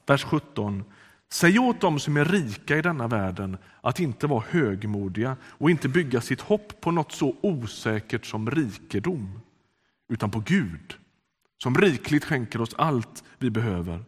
vers 0.05 0.23
17. 0.23 0.83
Säg 1.31 1.59
åt 1.59 1.81
dem 1.81 1.99
som 1.99 2.17
är 2.17 2.25
rika 2.25 2.77
i 2.77 2.81
denna 2.81 3.07
världen 3.07 3.57
att 3.81 3.99
inte 3.99 4.27
vara 4.27 4.43
högmodiga 4.49 5.37
och 5.43 5.69
inte 5.69 5.89
bygga 5.89 6.21
sitt 6.21 6.41
hopp 6.41 6.81
på 6.81 6.91
något 6.91 7.11
så 7.11 7.35
osäkert 7.41 8.25
som 8.25 8.51
rikedom, 8.51 9.39
utan 10.09 10.31
på 10.31 10.39
Gud 10.39 10.95
som 11.63 11.77
rikligt 11.77 12.25
skänker 12.25 12.61
oss 12.61 12.73
allt 12.77 13.23
vi 13.37 13.49
behöver. 13.49 14.03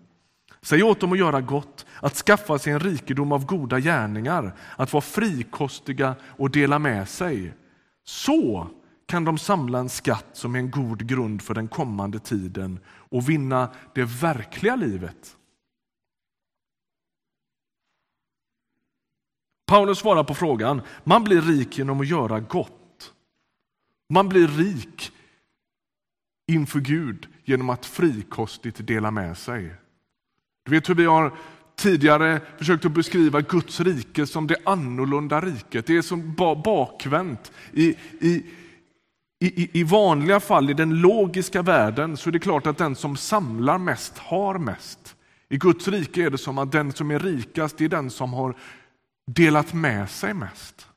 Säg 0.65 0.83
åt 0.83 0.99
dem 0.99 1.11
att 1.11 1.17
göra 1.17 1.41
gott, 1.41 1.85
att 2.01 2.15
skaffa 2.15 2.59
sig 2.59 2.73
en 2.73 2.79
rikedom 2.79 3.31
av 3.31 3.45
goda 3.45 3.79
gärningar, 3.79 4.55
att 4.77 4.93
vara 4.93 5.01
frikostiga 5.01 6.15
och 6.23 6.51
dela 6.51 6.79
med 6.79 7.09
sig. 7.09 7.53
Så 8.03 8.67
kan 9.05 9.25
de 9.25 9.37
samla 9.37 9.79
en 9.79 9.89
skatt 9.89 10.27
som 10.33 10.55
är 10.55 10.59
en 10.59 10.71
god 10.71 11.07
grund 11.07 11.41
för 11.41 11.53
den 11.53 11.67
kommande 11.67 12.19
tiden 12.19 12.79
och 12.87 13.29
vinna 13.29 13.69
det 13.93 14.03
verkliga 14.03 14.75
livet. 14.75 15.37
Paulus 19.65 19.99
svarar 19.99 20.23
på 20.23 20.33
frågan, 20.33 20.81
man 21.03 21.23
blir 21.23 21.41
rik 21.41 21.77
genom 21.77 22.01
att 22.01 22.07
göra 22.07 22.39
gott. 22.39 23.13
Man 24.09 24.29
blir 24.29 24.47
rik 24.47 25.11
inför 26.47 26.79
Gud 26.79 27.27
genom 27.43 27.69
att 27.69 27.85
frikostigt 27.85 28.87
dela 28.87 29.11
med 29.11 29.37
sig. 29.37 29.75
Du 30.65 30.71
vet 30.71 30.89
hur 30.89 30.95
vi 30.95 31.05
har 31.05 31.33
tidigare 31.75 32.41
försökt 32.57 32.85
att 32.85 32.91
beskriva 32.91 33.41
Guds 33.41 33.79
rike 33.79 34.27
som 34.27 34.47
det 34.47 34.57
annorlunda 34.65 35.41
riket. 35.41 35.85
Det 35.87 35.97
är 35.97 36.01
som 36.01 36.33
bakvänt. 36.63 37.51
I, 37.73 37.95
i, 38.19 38.45
i, 39.39 39.79
I 39.79 39.83
vanliga 39.83 40.39
fall, 40.39 40.69
i 40.69 40.73
den 40.73 41.01
logiska 41.01 41.61
världen, 41.61 42.17
så 42.17 42.29
är 42.29 42.31
det 42.31 42.39
klart 42.39 42.67
att 42.67 42.77
den 42.77 42.95
som 42.95 43.17
samlar 43.17 43.77
mest 43.77 44.17
har 44.17 44.57
mest. 44.57 45.15
I 45.49 45.57
Guds 45.57 45.87
rike 45.87 46.25
är 46.25 46.29
det 46.29 46.37
som 46.37 46.57
att 46.57 46.71
den 46.71 46.91
som 46.91 47.11
är 47.11 47.19
rikast 47.19 47.81
är 47.81 47.89
den 47.89 48.09
som 48.09 48.33
har 48.33 48.55
delat 49.31 49.73
med 49.73 50.09
sig 50.09 50.33
mest. 50.33 50.87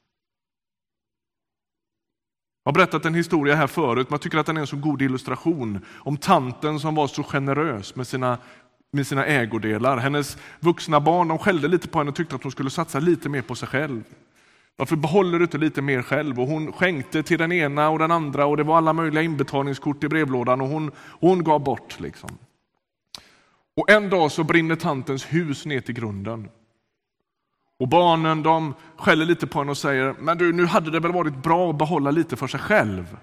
Jag 2.64 2.72
har 2.72 2.74
berättat 2.74 3.04
en 3.04 3.14
historia 3.14 3.54
här 3.54 3.66
förut, 3.66 4.10
men 4.10 4.14
jag 4.14 4.20
tycker 4.20 4.38
att 4.38 4.46
den 4.46 4.56
är 4.56 4.60
en 4.60 4.66
så 4.66 4.76
god 4.76 5.02
illustration 5.02 5.84
om 5.88 6.16
tanten 6.16 6.80
som 6.80 6.94
var 6.94 7.06
så 7.06 7.22
generös 7.22 7.96
med 7.96 8.06
sina, 8.06 8.38
med 8.90 9.06
sina 9.06 9.26
ägodelar. 9.26 9.96
Hennes 9.96 10.38
vuxna 10.60 11.00
barn 11.00 11.28
de 11.28 11.38
skällde 11.38 11.68
lite 11.68 11.88
på 11.88 11.98
henne 11.98 12.08
och 12.08 12.16
tyckte 12.16 12.34
att 12.34 12.42
hon 12.42 12.52
skulle 12.52 12.70
satsa 12.70 13.00
lite 13.00 13.28
mer 13.28 13.42
på 13.42 13.54
sig 13.54 13.68
själv. 13.68 14.02
Varför 14.76 14.96
behåller 14.96 15.38
du 15.38 15.44
inte 15.44 15.58
lite 15.58 15.82
mer 15.82 16.02
själv? 16.02 16.40
Och 16.40 16.46
hon 16.46 16.72
skänkte 16.72 17.22
till 17.22 17.38
den 17.38 17.52
ena 17.52 17.88
och 17.88 17.98
den 17.98 18.10
andra 18.10 18.46
och 18.46 18.56
det 18.56 18.62
var 18.62 18.76
alla 18.76 18.92
möjliga 18.92 19.22
inbetalningskort 19.22 20.04
i 20.04 20.08
brevlådan 20.08 20.60
och 20.60 20.68
hon, 20.68 20.90
hon 20.96 21.44
gav 21.44 21.60
bort. 21.60 22.00
Liksom. 22.00 22.38
Och 23.76 23.90
En 23.90 24.10
dag 24.10 24.32
så 24.32 24.44
brinner 24.44 24.76
tantens 24.76 25.24
hus 25.24 25.66
ner 25.66 25.80
till 25.80 25.94
grunden. 25.94 26.48
Och 27.78 27.88
barnen 27.88 28.42
de 28.42 28.74
skäller 28.96 29.24
lite 29.24 29.46
på 29.46 29.58
henne 29.58 29.70
och 29.70 29.78
säger, 29.78 30.14
men 30.18 30.38
du, 30.38 30.52
nu 30.52 30.66
hade 30.66 30.90
det 30.90 31.00
väl 31.00 31.12
varit 31.12 31.42
bra 31.42 31.70
att 31.70 31.78
behålla 31.78 32.10
lite 32.10 32.36
för 32.36 32.46
sig 32.46 32.60
själv. 32.60 33.16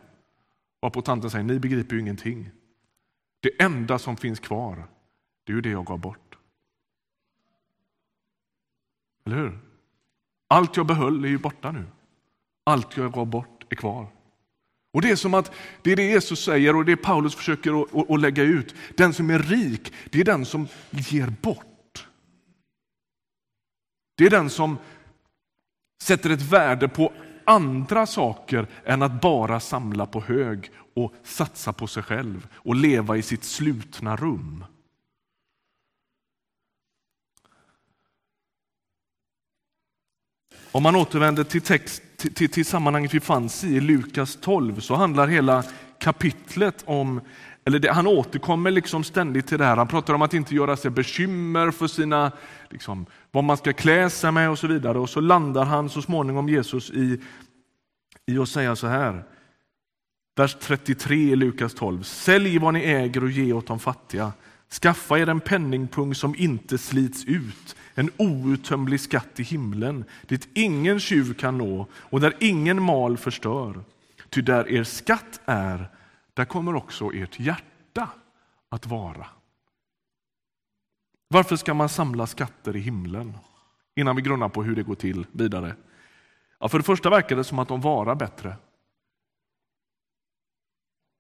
Varpå 0.82 1.02
tanten 1.02 1.30
säger, 1.30 1.44
ni 1.44 1.60
begriper 1.60 1.96
ju 1.96 2.02
ingenting. 2.02 2.50
Det 3.42 3.64
enda 3.64 4.00
som 4.00 4.18
finns 4.18 4.40
kvar, 4.40 4.88
det 5.46 5.52
är 5.52 5.56
ju 5.56 5.62
det 5.62 5.70
jag 5.70 5.86
gav 5.86 6.00
bort. 6.00 6.38
Eller 9.26 9.36
hur? 9.36 9.60
Allt 10.48 10.78
jag 10.78 10.86
behöll 10.86 11.26
är 11.26 11.30
ju 11.30 11.38
borta 11.38 11.72
nu. 11.72 11.86
Allt 12.64 12.98
jag 12.98 13.14
gav 13.14 13.28
bort 13.28 13.66
är 13.70 13.76
kvar. 13.76 14.08
Och 14.94 15.02
Det 15.02 15.12
är 15.12 15.16
som 15.16 15.34
att 15.34 15.52
det 15.82 15.92
är 15.92 15.96
det 15.96 16.04
Jesus 16.04 16.44
säger 16.44 16.76
och 16.76 16.86
det 16.86 16.98
Paulus 16.98 17.36
försöker 17.36 17.82
att, 17.82 18.10
att, 18.10 18.20
lägga 18.20 18.44
ut. 18.44 18.76
Den 18.98 19.14
som 19.14 19.30
är 19.30 19.40
rik, 19.40 19.94
det 20.10 20.20
är 20.20 20.26
den 20.26 20.46
som 20.46 20.68
ger 20.92 21.28
bort. 21.42 22.08
Det 24.18 24.26
är 24.26 24.30
den 24.30 24.50
som 24.50 24.78
sätter 26.04 26.30
ett 26.30 26.42
värde 26.42 26.88
på 26.88 27.14
andra 27.46 28.06
saker 28.06 28.68
än 28.86 29.02
att 29.02 29.22
bara 29.22 29.60
samla 29.60 30.06
på 30.06 30.22
hög 30.22 30.72
och 30.94 31.14
satsa 31.24 31.74
på 31.74 31.88
sig 31.88 32.04
själv 32.04 32.48
och 32.54 32.76
leva 32.76 33.18
i 33.18 33.22
sitt 33.22 33.44
slutna 33.44 34.16
rum. 34.16 34.66
Om 40.76 40.84
man 40.84 40.96
återvänder 40.96 41.44
till, 41.44 41.62
text, 41.62 42.04
till, 42.18 42.50
till 42.50 42.66
sammanhanget 42.66 43.14
vi 43.14 43.20
fanns 43.20 43.64
i, 43.64 43.80
Lukas 43.80 44.38
12, 44.42 44.80
så 44.80 44.96
handlar 44.96 45.28
hela 45.28 45.64
kapitlet 46.00 46.84
om 46.86 47.22
eller 47.66 47.80
det, 47.80 47.92
han 47.92 48.08
återkommer 48.08 48.72
liksom 48.72 49.04
ständigt 49.04 49.48
till 49.48 49.58
det 49.58 49.66
här. 49.66 49.78
Han 49.78 49.88
pratar 49.88 50.14
om 50.14 50.22
att 50.22 50.34
inte 50.34 50.56
göra 50.56 50.78
sig 50.78 50.92
bekymmer 50.92 51.72
för 51.72 51.88
sina, 51.88 52.32
liksom, 52.70 53.06
vad 53.32 53.44
man 53.44 53.58
ska 53.58 53.74
klä 53.74 54.10
sig 54.10 54.32
med 54.32 54.50
och 54.50 54.60
så 54.60 54.68
vidare. 54.68 55.00
Och 55.00 55.10
så 55.10 55.22
landar 55.22 55.66
han 55.66 55.90
så 55.90 56.02
småningom, 56.02 56.50
Jesus, 56.50 56.92
i, 56.92 57.22
i 58.26 58.38
att 58.38 58.50
säga 58.50 58.76
så 58.76 58.88
här. 58.88 59.24
Vers 60.36 60.58
33 60.60 61.16
i 61.16 61.36
Lukas 61.36 61.74
12. 61.74 62.04
Sälj 62.04 62.58
vad 62.58 62.74
ni 62.74 62.80
äger 62.80 63.24
och 63.24 63.32
ge 63.32 63.54
åt 63.54 63.68
de 63.68 63.80
fattiga. 63.80 64.34
Skaffa 64.76 65.20
er 65.20 65.30
en 65.30 65.40
penningpung 65.40 66.16
som 66.16 66.36
inte 66.36 66.78
slits 66.78 67.26
ut, 67.26 67.76
en 67.96 68.10
outtömlig 68.18 69.00
skatt 69.00 69.40
i 69.40 69.44
himlen, 69.44 70.04
dit 70.28 70.48
ingen 70.54 71.00
tjuv 71.00 71.34
kan 71.34 71.58
nå 71.58 71.88
och 71.94 72.20
där 72.20 72.34
ingen 72.40 72.82
mal 72.82 73.18
förstör. 73.18 73.84
Ty 74.30 74.42
där 74.42 74.68
er 74.70 74.84
skatt 74.84 75.40
är, 75.46 75.90
där 76.34 76.46
kommer 76.46 76.76
också 76.76 77.14
ert 77.14 77.40
hjärta 77.40 78.10
att 78.70 78.86
vara. 78.86 79.28
Varför 81.28 81.56
ska 81.56 81.74
man 81.74 81.90
samla 81.90 82.28
skatter 82.28 82.76
i 82.76 82.80
himlen? 82.80 83.38
Innan 83.96 84.16
vi 84.16 84.22
grunnar 84.22 84.50
på 84.50 84.64
hur 84.64 84.76
det 84.76 84.84
går 84.84 84.96
till 84.96 85.26
vidare. 85.32 85.76
Ja, 86.60 86.68
för 86.68 86.78
det 86.78 86.84
första 86.84 87.10
verkar 87.10 87.36
det 87.36 87.44
som 87.44 87.60
att 87.60 87.68
de 87.68 87.82
varar 87.82 88.16
bättre. 88.16 88.56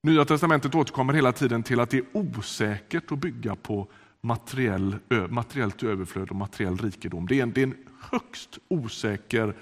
Nya 0.06 0.26
testamentet 0.26 0.76
återkommer 0.76 1.14
hela 1.14 1.32
tiden 1.32 1.64
till 1.64 1.80
att 1.80 1.90
det 1.90 1.98
är 1.98 2.06
osäkert 2.14 3.12
att 3.12 3.20
bygga 3.20 3.56
på 3.56 3.88
materiell, 4.22 4.96
materiellt 5.30 5.84
överflöd 5.84 6.30
och 6.30 6.36
materiell 6.36 6.78
rikedom. 6.78 7.28
Det 7.28 7.40
är 7.40 7.44
en, 7.44 7.52
det 7.52 7.62
är 7.62 7.68
en 7.68 7.78
högst 8.12 8.58
osäker 8.68 9.56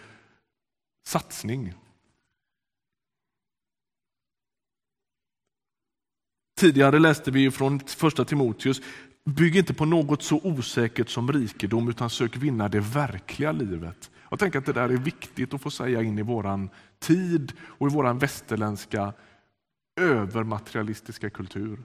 satsning. 1.08 1.74
Tidigare 6.60 7.00
läste 7.00 7.32
vi 7.32 7.52
från 7.52 7.80
första 7.80 8.26
Timoteus, 8.26 8.82
bygg 9.26 9.56
inte 9.56 9.74
på 9.74 9.86
något 9.86 10.24
så 10.24 10.42
osäkert 10.44 11.10
som 11.10 11.32
rikedom 11.32 11.90
utan 11.90 12.10
sök 12.10 12.38
vinna 12.38 12.70
det 12.70 12.80
verkliga 12.80 13.52
livet. 13.52 14.12
Jag 14.30 14.40
tänker 14.40 14.60
att 14.60 14.66
det 14.66 14.74
där 14.74 14.90
är 14.90 14.98
viktigt 14.98 15.54
att 15.54 15.62
få 15.62 15.72
säga 15.72 16.02
in 16.02 16.20
i 16.20 16.22
våran 16.22 16.70
tid 17.00 17.54
och 17.62 17.88
i 17.88 17.94
våran 17.94 18.18
västerländska 18.18 19.14
övermaterialistiska 19.96 21.30
kultur. 21.30 21.80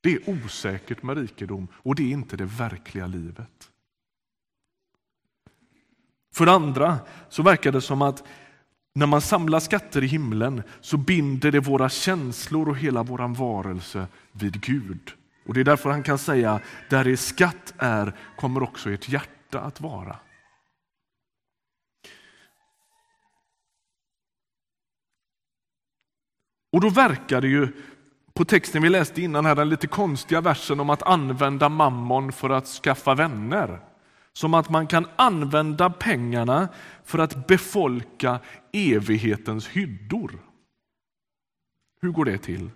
Det 0.00 0.14
är 0.14 0.30
osäkert 0.30 1.02
med 1.02 1.18
rikedom 1.18 1.68
och 1.72 1.94
det 1.94 2.02
är 2.02 2.10
inte 2.10 2.36
det 2.36 2.44
verkliga 2.44 3.06
livet. 3.06 3.70
För 6.34 6.46
det 6.46 6.52
andra 6.52 6.98
så 7.28 7.42
verkar 7.42 7.72
det 7.72 7.80
som 7.80 8.02
att 8.02 8.24
när 8.94 9.06
man 9.06 9.20
samlar 9.20 9.60
skatter 9.60 10.04
i 10.04 10.06
himlen 10.06 10.62
så 10.80 10.96
binder 10.96 11.52
det 11.52 11.60
våra 11.60 11.88
känslor 11.88 12.68
och 12.68 12.76
hela 12.76 13.02
vår 13.02 13.34
varelse 13.34 14.06
vid 14.32 14.60
Gud. 14.60 15.12
Och 15.46 15.54
Det 15.54 15.60
är 15.60 15.64
därför 15.64 15.90
han 15.90 16.02
kan 16.02 16.18
säga, 16.18 16.60
där 16.90 17.08
er 17.08 17.16
skatt 17.16 17.74
är 17.78 18.12
kommer 18.36 18.62
också 18.62 18.90
ert 18.90 19.08
hjärta 19.08 19.60
att 19.60 19.80
vara. 19.80 20.16
Och 26.72 26.80
då 26.80 26.88
verkar 26.88 27.40
det 27.40 27.48
ju 27.48 27.68
på 28.34 28.44
texten 28.44 28.82
vi 28.82 28.88
läste 28.88 29.22
innan 29.22 29.46
här, 29.46 29.54
den 29.54 29.68
lite 29.68 29.86
konstiga 29.86 30.40
versen 30.40 30.80
om 30.80 30.90
att 30.90 31.02
använda 31.02 31.68
mammon 31.68 32.32
för 32.32 32.50
att 32.50 32.66
skaffa 32.66 33.14
vänner. 33.14 33.80
Som 34.32 34.54
att 34.54 34.70
man 34.70 34.86
kan 34.86 35.06
använda 35.16 35.90
pengarna 35.90 36.68
för 37.04 37.18
att 37.18 37.46
befolka 37.46 38.38
evighetens 38.72 39.68
hyddor. 39.68 40.38
Hur 42.00 42.10
går 42.10 42.24
det 42.24 42.38
till? 42.38 42.70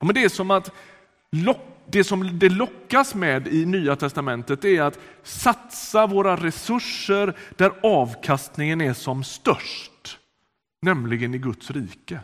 Ja, 0.00 0.06
men 0.06 0.14
det 0.14 0.24
är 0.24 0.28
som 0.28 0.50
att 0.50 0.72
det 1.86 2.04
som 2.04 2.38
det 2.38 2.48
lockas 2.48 3.14
med 3.14 3.48
i 3.48 3.66
Nya 3.66 3.96
testamentet 3.96 4.64
är 4.64 4.82
att 4.82 4.98
satsa 5.22 6.06
våra 6.06 6.36
resurser 6.36 7.38
där 7.56 7.72
avkastningen 7.82 8.80
är 8.80 8.92
som 8.92 9.24
störst, 9.24 10.18
nämligen 10.82 11.34
i 11.34 11.38
Guds 11.38 11.70
rike 11.70 12.20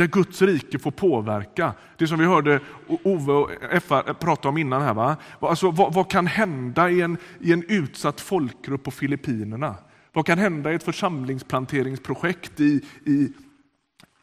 där 0.00 0.06
Guds 0.06 0.42
rike 0.42 0.78
får 0.78 0.90
påverka. 0.90 1.74
Det 1.98 2.06
som 2.06 2.18
vi 2.18 2.24
hörde 2.24 2.60
Ove 2.86 3.32
och 3.32 3.52
Effa 3.52 4.14
prata 4.14 4.48
om 4.48 4.58
innan. 4.58 4.82
här. 4.82 4.94
Va? 4.94 5.16
Alltså, 5.40 5.70
vad, 5.70 5.94
vad, 5.94 6.10
kan 6.10 6.26
hända 6.26 6.90
i 6.90 7.00
en, 7.00 7.18
i 7.40 7.52
en 7.52 7.64
utsatt 7.68 8.20
folkgrupp 8.20 8.82
på 8.82 8.90
Filippinerna? 8.90 9.76
Vad 10.12 10.26
kan 10.26 10.38
hända 10.38 10.72
i 10.72 10.74
ett 10.74 10.82
församlingsplanteringsprojekt 10.82 12.60
i, 12.60 12.80
i, 13.04 13.32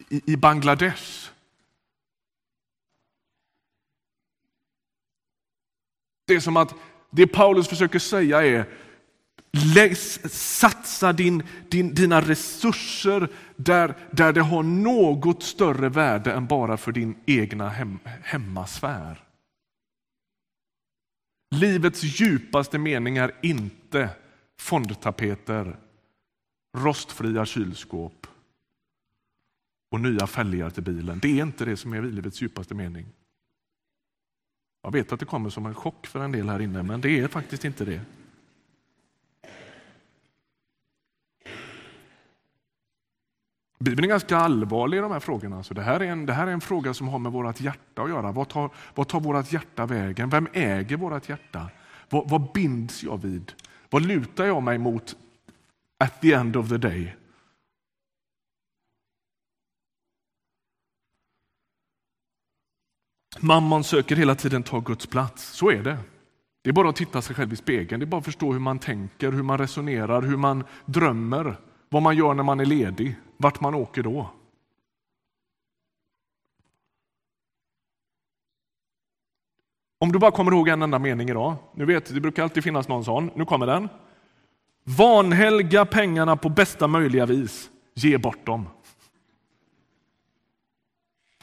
i, 0.09 0.21
i 0.25 0.37
Bangladesh? 0.37 1.29
Det 6.27 6.35
är 6.35 6.39
som 6.39 6.57
att 6.57 6.75
det 7.09 7.27
Paulus 7.27 7.67
försöker 7.67 7.99
säga 7.99 8.45
är 8.45 8.65
satsa 10.29 11.13
din, 11.13 11.43
din, 11.69 11.93
dina 11.93 12.21
resurser 12.21 13.29
där, 13.55 13.95
där 14.11 14.33
det 14.33 14.41
har 14.41 14.63
något 14.63 15.43
större 15.43 15.89
värde 15.89 16.33
än 16.33 16.47
bara 16.47 16.77
för 16.77 16.91
din 16.91 17.15
egna 17.25 17.69
hem, 17.69 17.99
hemmasfär. 18.23 19.23
Livets 21.55 22.03
djupaste 22.03 22.77
mening 22.77 23.17
är 23.17 23.31
inte 23.41 24.09
fondtapeter, 24.59 25.77
rostfria 26.77 27.45
kylskåp 27.45 28.27
och 29.91 29.99
nya 29.99 30.27
fälgar 30.27 30.69
till 30.69 30.83
bilen. 30.83 31.19
Det 31.19 31.39
är 31.39 31.43
inte 31.43 31.65
det 31.65 31.77
som 31.77 31.93
är 31.93 32.01
livets 32.01 32.41
djupaste 32.41 32.73
mening. 32.73 33.05
Jag 34.83 34.91
vet 34.91 35.11
att 35.11 35.19
det 35.19 35.25
kommer 35.25 35.49
som 35.49 35.65
en 35.65 35.75
chock 35.75 36.07
för 36.07 36.19
en 36.19 36.31
del 36.31 36.49
här 36.49 36.59
inne, 36.59 36.83
men 36.83 37.01
det 37.01 37.19
är 37.19 37.27
faktiskt 37.27 37.65
inte 37.65 37.85
det. 37.85 38.01
Bibeln 43.89 44.03
är 44.03 44.09
ganska 44.09 44.37
allvarlig 44.37 44.97
i 44.97 45.01
de 45.01 45.11
här 45.11 45.19
frågorna. 45.19 45.63
Så 45.63 45.73
det, 45.73 45.81
här 45.81 45.99
är 45.99 46.05
en, 46.05 46.25
det 46.25 46.33
här 46.33 46.47
är 46.47 46.51
en 46.51 46.61
fråga 46.61 46.93
som 46.93 47.07
har 47.07 47.19
med 47.19 47.31
vårt 47.31 47.61
hjärta 47.61 48.01
att 48.01 48.09
göra. 48.09 48.31
Vad 48.31 48.49
tar, 48.49 48.69
vad 48.95 49.07
tar 49.07 49.19
vårt 49.19 49.53
hjärta 49.53 49.85
vägen? 49.85 50.29
Vem 50.29 50.47
äger 50.53 50.97
vårt 50.97 51.29
hjärta? 51.29 51.69
Vad, 52.09 52.29
vad 52.29 52.51
binds 52.53 53.03
jag 53.03 53.21
vid? 53.21 53.51
Vad 53.89 54.05
lutar 54.05 54.45
jag 54.45 54.63
mig 54.63 54.77
mot 54.77 55.15
at 56.03 56.21
the 56.21 56.33
end 56.33 56.55
of 56.55 56.69
the 56.69 56.77
day? 56.77 57.15
Mammon 63.39 63.83
söker 63.83 64.15
hela 64.15 64.35
tiden 64.35 64.63
ta 64.63 64.79
Guds 64.79 65.05
plats. 65.05 65.43
Så 65.43 65.71
är 65.71 65.83
det. 65.83 65.97
Det 66.63 66.69
är 66.69 66.73
bara 66.73 66.89
att 66.89 66.95
titta 66.95 67.21
sig 67.21 67.35
själv 67.35 67.53
i 67.53 67.55
spegeln. 67.55 67.99
Det 67.99 68.03
är 68.03 68.07
bara 68.07 68.19
att 68.19 68.25
förstå 68.25 68.51
hur 68.51 68.59
man 68.59 68.79
tänker, 68.79 69.31
hur 69.31 69.43
man 69.43 69.57
resonerar, 69.57 70.21
hur 70.21 70.37
man 70.37 70.63
drömmer, 70.85 71.57
vad 71.89 72.01
man 72.01 72.15
gör 72.15 72.33
när 72.33 72.43
man 72.43 72.59
är 72.59 72.65
ledig 72.65 73.15
vart 73.37 73.61
man 73.61 73.75
åker 73.75 74.03
då. 74.03 74.29
Om 79.99 80.11
du 80.11 80.19
bara 80.19 80.31
kommer 80.31 80.51
ihåg 80.51 80.67
en 80.67 80.81
enda 80.81 80.99
mening 80.99 81.29
idag. 81.29 81.55
Nu 81.73 81.85
vet, 81.85 82.13
det 82.13 82.21
brukar 82.21 82.43
alltid 82.43 82.63
finnas 82.63 82.87
någon 82.87 83.05
sån. 83.05 83.31
Nu 83.35 83.45
kommer 83.45 83.67
den. 83.67 83.89
Vanhelga 84.83 85.85
pengarna 85.85 86.35
på 86.35 86.49
bästa 86.49 86.87
möjliga 86.87 87.25
vis. 87.25 87.69
Ge 87.93 88.17
bort 88.17 88.45
dem. 88.45 88.69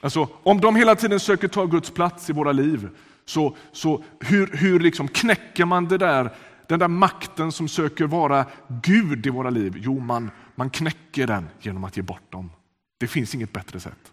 Alltså, 0.00 0.28
om 0.42 0.60
de 0.60 0.76
hela 0.76 0.94
tiden 0.94 1.20
söker 1.20 1.48
ta 1.48 1.64
Guds 1.64 1.90
plats 1.90 2.30
i 2.30 2.32
våra 2.32 2.52
liv, 2.52 2.88
så, 3.24 3.56
så 3.72 4.04
hur, 4.20 4.56
hur 4.56 4.80
liksom 4.80 5.08
knäcker 5.08 5.64
man 5.64 5.84
det 5.88 5.98
där, 5.98 6.30
den 6.66 6.78
där 6.78 6.88
makten 6.88 7.52
som 7.52 7.68
söker 7.68 8.06
vara 8.06 8.46
Gud 8.82 9.26
i 9.26 9.30
våra 9.30 9.50
liv? 9.50 9.74
Jo, 9.76 9.98
man, 10.00 10.30
man 10.54 10.70
knäcker 10.70 11.26
den 11.26 11.48
genom 11.60 11.84
att 11.84 11.96
ge 11.96 12.02
bort 12.02 12.32
dem. 12.32 12.50
Det 12.98 13.06
finns 13.06 13.34
inget 13.34 13.52
bättre 13.52 13.80
sätt. 13.80 14.12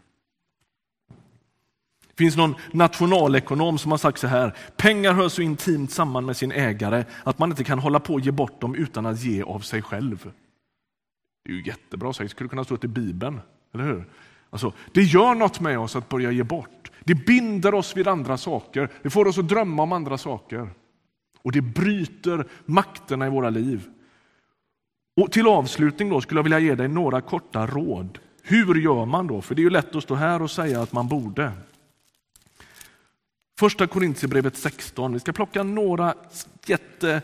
Det 2.07 2.23
finns 2.23 2.37
någon 2.37 2.55
nationalekonom 2.71 3.77
som 3.77 3.91
har 3.91 3.97
sagt 3.97 4.19
så 4.19 4.27
här, 4.27 4.55
pengar 4.77 5.13
hör 5.13 5.29
så 5.29 5.41
intimt 5.41 5.91
samman 5.91 6.25
med 6.25 6.37
sin 6.37 6.51
ägare 6.51 7.05
att 7.23 7.39
man 7.39 7.49
inte 7.49 7.63
kan 7.63 7.79
hålla 7.79 7.99
på 7.99 8.13
och 8.13 8.19
ge 8.19 8.31
bort 8.31 8.61
dem 8.61 8.75
utan 8.75 9.05
att 9.05 9.21
ge 9.21 9.43
av 9.43 9.59
sig 9.59 9.81
själv. 9.81 10.31
Det 11.45 11.51
är 11.51 11.55
ju 11.55 11.63
jättebra 11.63 12.13
sagt, 12.13 12.25
det 12.25 12.29
skulle 12.29 12.49
kunna 12.49 12.63
stå 12.63 12.77
i 12.83 12.87
Bibeln, 12.87 13.41
eller 13.73 13.83
hur? 13.83 14.05
Alltså, 14.49 14.73
det 14.91 15.01
gör 15.01 15.35
något 15.35 15.59
med 15.59 15.79
oss 15.79 15.95
att 15.95 16.09
börja 16.09 16.31
ge 16.31 16.43
bort. 16.43 16.91
Det 17.03 17.15
binder 17.15 17.73
oss 17.73 17.97
vid 17.97 18.07
andra 18.07 18.37
saker, 18.37 18.89
det 19.03 19.09
får 19.09 19.27
oss 19.27 19.37
att 19.37 19.47
drömma 19.47 19.83
om 19.83 19.91
andra 19.91 20.17
saker. 20.17 20.69
Och 21.41 21.51
det 21.51 21.61
bryter 21.61 22.45
makterna 22.65 23.27
i 23.27 23.29
våra 23.29 23.49
liv. 23.49 23.89
Och 25.21 25.31
till 25.31 25.47
avslutning 25.47 26.09
då 26.09 26.21
skulle 26.21 26.37
jag 26.37 26.43
vilja 26.43 26.59
ge 26.59 26.75
dig 26.75 26.87
några 26.87 27.21
korta 27.21 27.67
råd. 27.67 28.19
Hur 28.43 28.75
gör 28.75 29.05
man 29.05 29.27
då? 29.27 29.41
För 29.41 29.55
det 29.55 29.61
är 29.61 29.63
ju 29.63 29.69
lätt 29.69 29.95
att 29.95 30.03
stå 30.03 30.15
här 30.15 30.41
och 30.41 30.51
säga 30.51 30.81
att 30.81 30.93
man 30.93 31.07
borde. 31.07 31.51
Första 33.59 33.87
Korintierbrevet 33.87 34.57
16. 34.57 35.13
Vi 35.13 35.19
ska 35.19 35.31
plocka 35.31 35.63
några 35.63 36.15
jätte, 36.65 37.21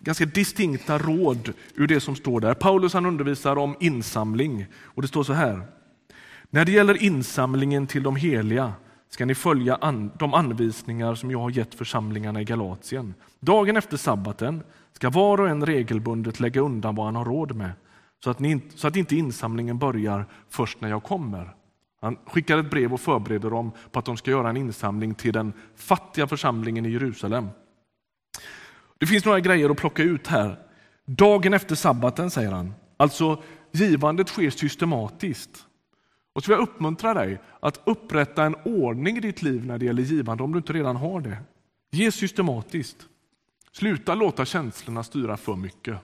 ganska 0.00 0.24
distinkta 0.24 0.98
råd 0.98 1.52
ur 1.74 1.86
det 1.86 2.00
som 2.00 2.16
står 2.16 2.40
där. 2.40 2.54
Paulus 2.54 2.94
han 2.94 3.06
undervisar 3.06 3.56
om 3.58 3.76
insamling 3.80 4.66
och 4.74 5.02
det 5.02 5.08
står 5.08 5.24
så 5.24 5.32
här. 5.32 5.62
När 6.50 6.64
det 6.64 6.72
gäller 6.72 7.02
insamlingen 7.02 7.86
till 7.86 8.02
de 8.02 8.16
heliga 8.16 8.72
ska 9.16 9.26
ni 9.26 9.34
följa 9.34 9.74
an, 9.74 10.10
de 10.18 10.34
anvisningar 10.34 11.14
som 11.14 11.30
jag 11.30 11.38
har 11.38 11.50
gett 11.50 11.74
församlingarna 11.74 12.40
i 12.40 12.44
Galatien. 12.44 13.14
Dagen 13.40 13.76
efter 13.76 13.96
sabbaten 13.96 14.62
ska 14.92 15.10
var 15.10 15.40
och 15.40 15.48
en 15.48 15.66
regelbundet 15.66 16.40
lägga 16.40 16.60
undan 16.60 16.94
vad 16.94 17.06
han 17.06 17.16
har 17.16 17.24
råd 17.24 17.56
med 17.56 17.70
så 18.24 18.30
att, 18.30 18.38
ni, 18.38 18.60
så 18.74 18.88
att 18.88 18.96
inte 18.96 19.16
insamlingen 19.16 19.78
börjar 19.78 20.26
först 20.48 20.80
när 20.80 20.88
jag 20.88 21.02
kommer. 21.02 21.54
Han 22.00 22.16
skickar 22.26 22.58
ett 22.58 22.70
brev 22.70 22.92
och 22.92 23.00
förbereder 23.00 23.50
dem 23.50 23.72
på 23.90 23.98
att 23.98 24.04
de 24.04 24.16
ska 24.16 24.30
göra 24.30 24.50
en 24.50 24.56
insamling 24.56 25.14
till 25.14 25.32
den 25.32 25.52
fattiga 25.76 26.26
församlingen 26.26 26.86
i 26.86 26.90
Jerusalem. 26.90 27.48
Det 28.98 29.06
finns 29.06 29.24
några 29.24 29.40
grejer 29.40 29.70
att 29.70 29.76
plocka 29.76 30.02
ut 30.02 30.26
här. 30.26 30.58
Dagen 31.04 31.54
efter 31.54 31.74
sabbaten, 31.74 32.30
säger 32.30 32.52
han. 32.52 32.74
Alltså, 32.96 33.42
givandet 33.72 34.28
sker 34.28 34.50
systematiskt. 34.50 35.65
Och 36.36 36.44
så 36.44 36.50
vill 36.50 36.58
jag 36.58 36.68
uppmuntra 36.68 37.14
dig 37.14 37.38
att 37.60 37.80
upprätta 37.84 38.44
en 38.44 38.54
ordning 38.64 39.16
i 39.16 39.20
ditt 39.20 39.42
liv 39.42 39.66
när 39.66 39.78
det 39.78 39.84
gäller 39.84 40.02
givande 40.02 40.42
om 40.42 40.52
du 40.52 40.58
inte 40.58 40.72
redan 40.72 40.96
har 40.96 41.20
det. 41.20 41.38
Ge 41.90 42.12
systematiskt. 42.12 43.06
Sluta 43.72 44.14
låta 44.14 44.44
känslorna 44.44 45.02
styra 45.02 45.36
för 45.36 45.56
mycket. 45.56 45.98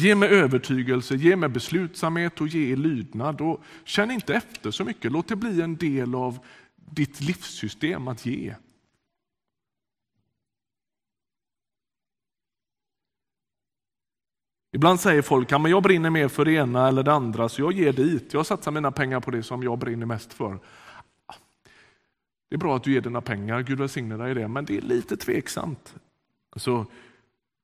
Ge 0.00 0.14
mig 0.14 0.28
övertygelse, 0.28 1.16
ge 1.16 1.36
mig 1.36 1.48
beslutsamhet 1.48 2.40
och 2.40 2.48
ge 2.48 2.76
lydnad. 2.76 3.40
Och 3.40 3.60
känn 3.84 4.10
inte 4.10 4.34
efter 4.34 4.70
så 4.70 4.84
mycket, 4.84 5.12
låt 5.12 5.28
det 5.28 5.36
bli 5.36 5.60
en 5.60 5.76
del 5.76 6.14
av 6.14 6.38
ditt 6.76 7.20
livssystem 7.20 8.08
att 8.08 8.26
ge. 8.26 8.54
Ibland 14.74 15.00
säger 15.00 15.22
folk 15.22 15.52
att 15.52 15.62
ja, 15.62 15.68
jag 15.68 15.82
brinner 15.82 16.10
mer 16.10 16.28
för 16.28 16.44
det 16.44 16.52
ena 16.52 16.88
eller 16.88 17.02
det 17.02 17.12
andra 17.12 17.48
så 17.48 17.62
jag 17.62 17.72
ger 17.72 17.92
dit. 17.92 18.34
Jag 18.34 18.46
satsar 18.46 18.72
mina 18.72 18.92
pengar 18.92 19.20
på 19.20 19.30
det 19.30 19.42
som 19.42 19.62
jag 19.62 19.78
brinner 19.78 20.06
mest 20.06 20.32
för. 20.32 20.58
Det 22.50 22.56
är 22.56 22.58
bra 22.58 22.76
att 22.76 22.84
du 22.84 22.92
ger 22.92 23.00
dina 23.00 23.20
pengar, 23.20 23.60
Gud 23.60 23.78
välsigne 23.78 24.16
dig 24.16 24.30
i 24.30 24.34
det, 24.34 24.48
men 24.48 24.64
det 24.64 24.76
är 24.76 24.80
lite 24.80 25.16
tveksamt. 25.16 25.94
Alltså, 26.50 26.86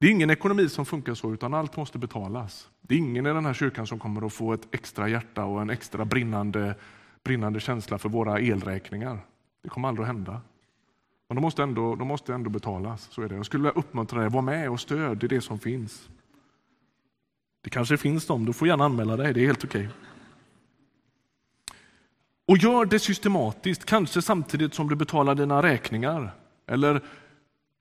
det 0.01 0.07
är 0.07 0.11
ingen 0.11 0.31
ekonomi 0.31 0.69
som 0.69 0.87
funkar 0.87 1.15
så, 1.15 1.33
utan 1.33 1.55
allt 1.55 1.77
måste 1.77 1.99
betalas. 1.99 2.69
Det 2.81 2.95
är 2.95 2.99
ingen 2.99 3.27
i 3.27 3.33
den 3.33 3.47
här 3.47 3.55
kyrkan 3.55 3.87
som 3.87 3.99
kommer 3.99 4.27
att 4.27 4.33
få 4.33 4.53
ett 4.53 4.69
extra 4.75 5.09
hjärta 5.09 5.45
och 5.45 5.63
en 5.63 5.71
extra 5.71 6.05
brinnande, 6.05 6.75
brinnande 7.25 7.61
känsla 7.61 7.99
för 7.99 8.09
våra 8.09 8.41
elräkningar. 8.41 9.19
Det 9.63 9.69
kommer 9.69 9.89
aldrig 9.89 10.03
att 10.03 10.15
hända. 10.15 10.41
Men 11.29 11.35
de 11.35 11.41
måste 11.41 11.63
ändå, 11.63 11.95
de 11.95 12.09
måste 12.09 12.35
ändå 12.35 12.51
betalas. 12.51 13.09
Så 13.11 13.23
är 13.23 13.29
det. 13.29 13.35
Jag 13.35 13.47
skulle 13.47 13.63
vilja 13.63 13.79
uppmuntra 13.79 14.21
dig, 14.21 14.29
var 14.31 14.43
med 14.43 14.71
och 14.71 14.81
stöd 14.81 15.25
i 15.25 15.29
det 15.29 15.41
som 15.41 15.59
finns. 15.59 16.09
Det 17.61 17.71
kanske 17.71 17.97
finns 17.97 18.27
de, 18.27 18.45
du 18.45 18.53
får 18.53 18.69
gärna 18.69 18.85
anmäla 18.85 19.17
dig, 19.17 19.35
det 19.35 19.41
är 19.41 19.47
helt 19.47 19.65
okej. 19.65 19.89
Och 22.47 22.59
gör 22.59 22.85
det 22.85 22.99
systematiskt, 22.99 23.85
kanske 23.85 24.23
samtidigt 24.23 24.75
som 24.75 24.89
du 24.89 24.97
betalar 24.97 25.35
dina 25.35 25.63
räkningar. 25.63 26.35
Eller 26.67 27.01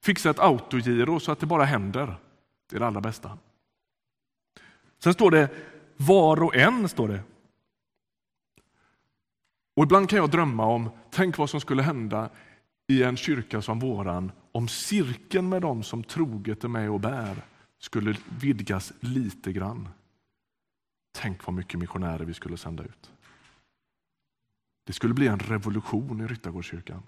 fixa 0.04 0.30
ett 0.30 0.40
autogiro 0.40 1.20
så 1.20 1.32
att 1.32 1.40
det 1.40 1.46
bara 1.46 1.64
händer. 1.64 2.16
Det 2.70 2.76
är 2.76 2.80
det 2.80 2.88
allra 2.88 3.02
bästa. 3.02 3.38
Sen 5.04 5.14
står 5.14 5.32
det 5.32 5.50
var 5.98 6.44
och 6.44 6.56
en. 6.56 6.90
står 6.90 7.08
det. 7.08 7.22
Och 9.76 9.84
Ibland 9.84 10.10
kan 10.10 10.20
jag 10.20 10.32
drömma 10.32 10.66
om, 10.66 10.90
tänk 11.12 11.38
vad 11.38 11.50
som 11.50 11.62
skulle 11.62 11.82
hända 11.82 12.30
i 12.88 13.04
en 13.04 13.18
kyrka 13.18 13.62
som 13.62 13.80
våran 13.80 14.32
om 14.52 14.68
cirkeln 14.68 15.50
med 15.50 15.62
dem 15.62 15.84
som 15.84 16.04
troget 16.04 16.64
är 16.64 16.68
med 16.68 16.90
och 16.90 17.00
bär 17.00 17.36
skulle 17.80 18.18
vidgas 18.40 18.94
lite 19.00 19.54
grann. 19.54 19.90
Tänk 21.12 21.46
vad 21.46 21.54
mycket 21.54 21.80
missionärer 21.80 22.26
vi 22.26 22.34
skulle 22.34 22.58
sända 22.58 22.84
ut. 22.84 23.12
Det 24.84 24.94
skulle 24.94 25.14
bli 25.14 25.28
en 25.28 25.40
revolution 25.40 26.22
i 26.22 26.28
Ryttargårdskyrkan 26.28 27.04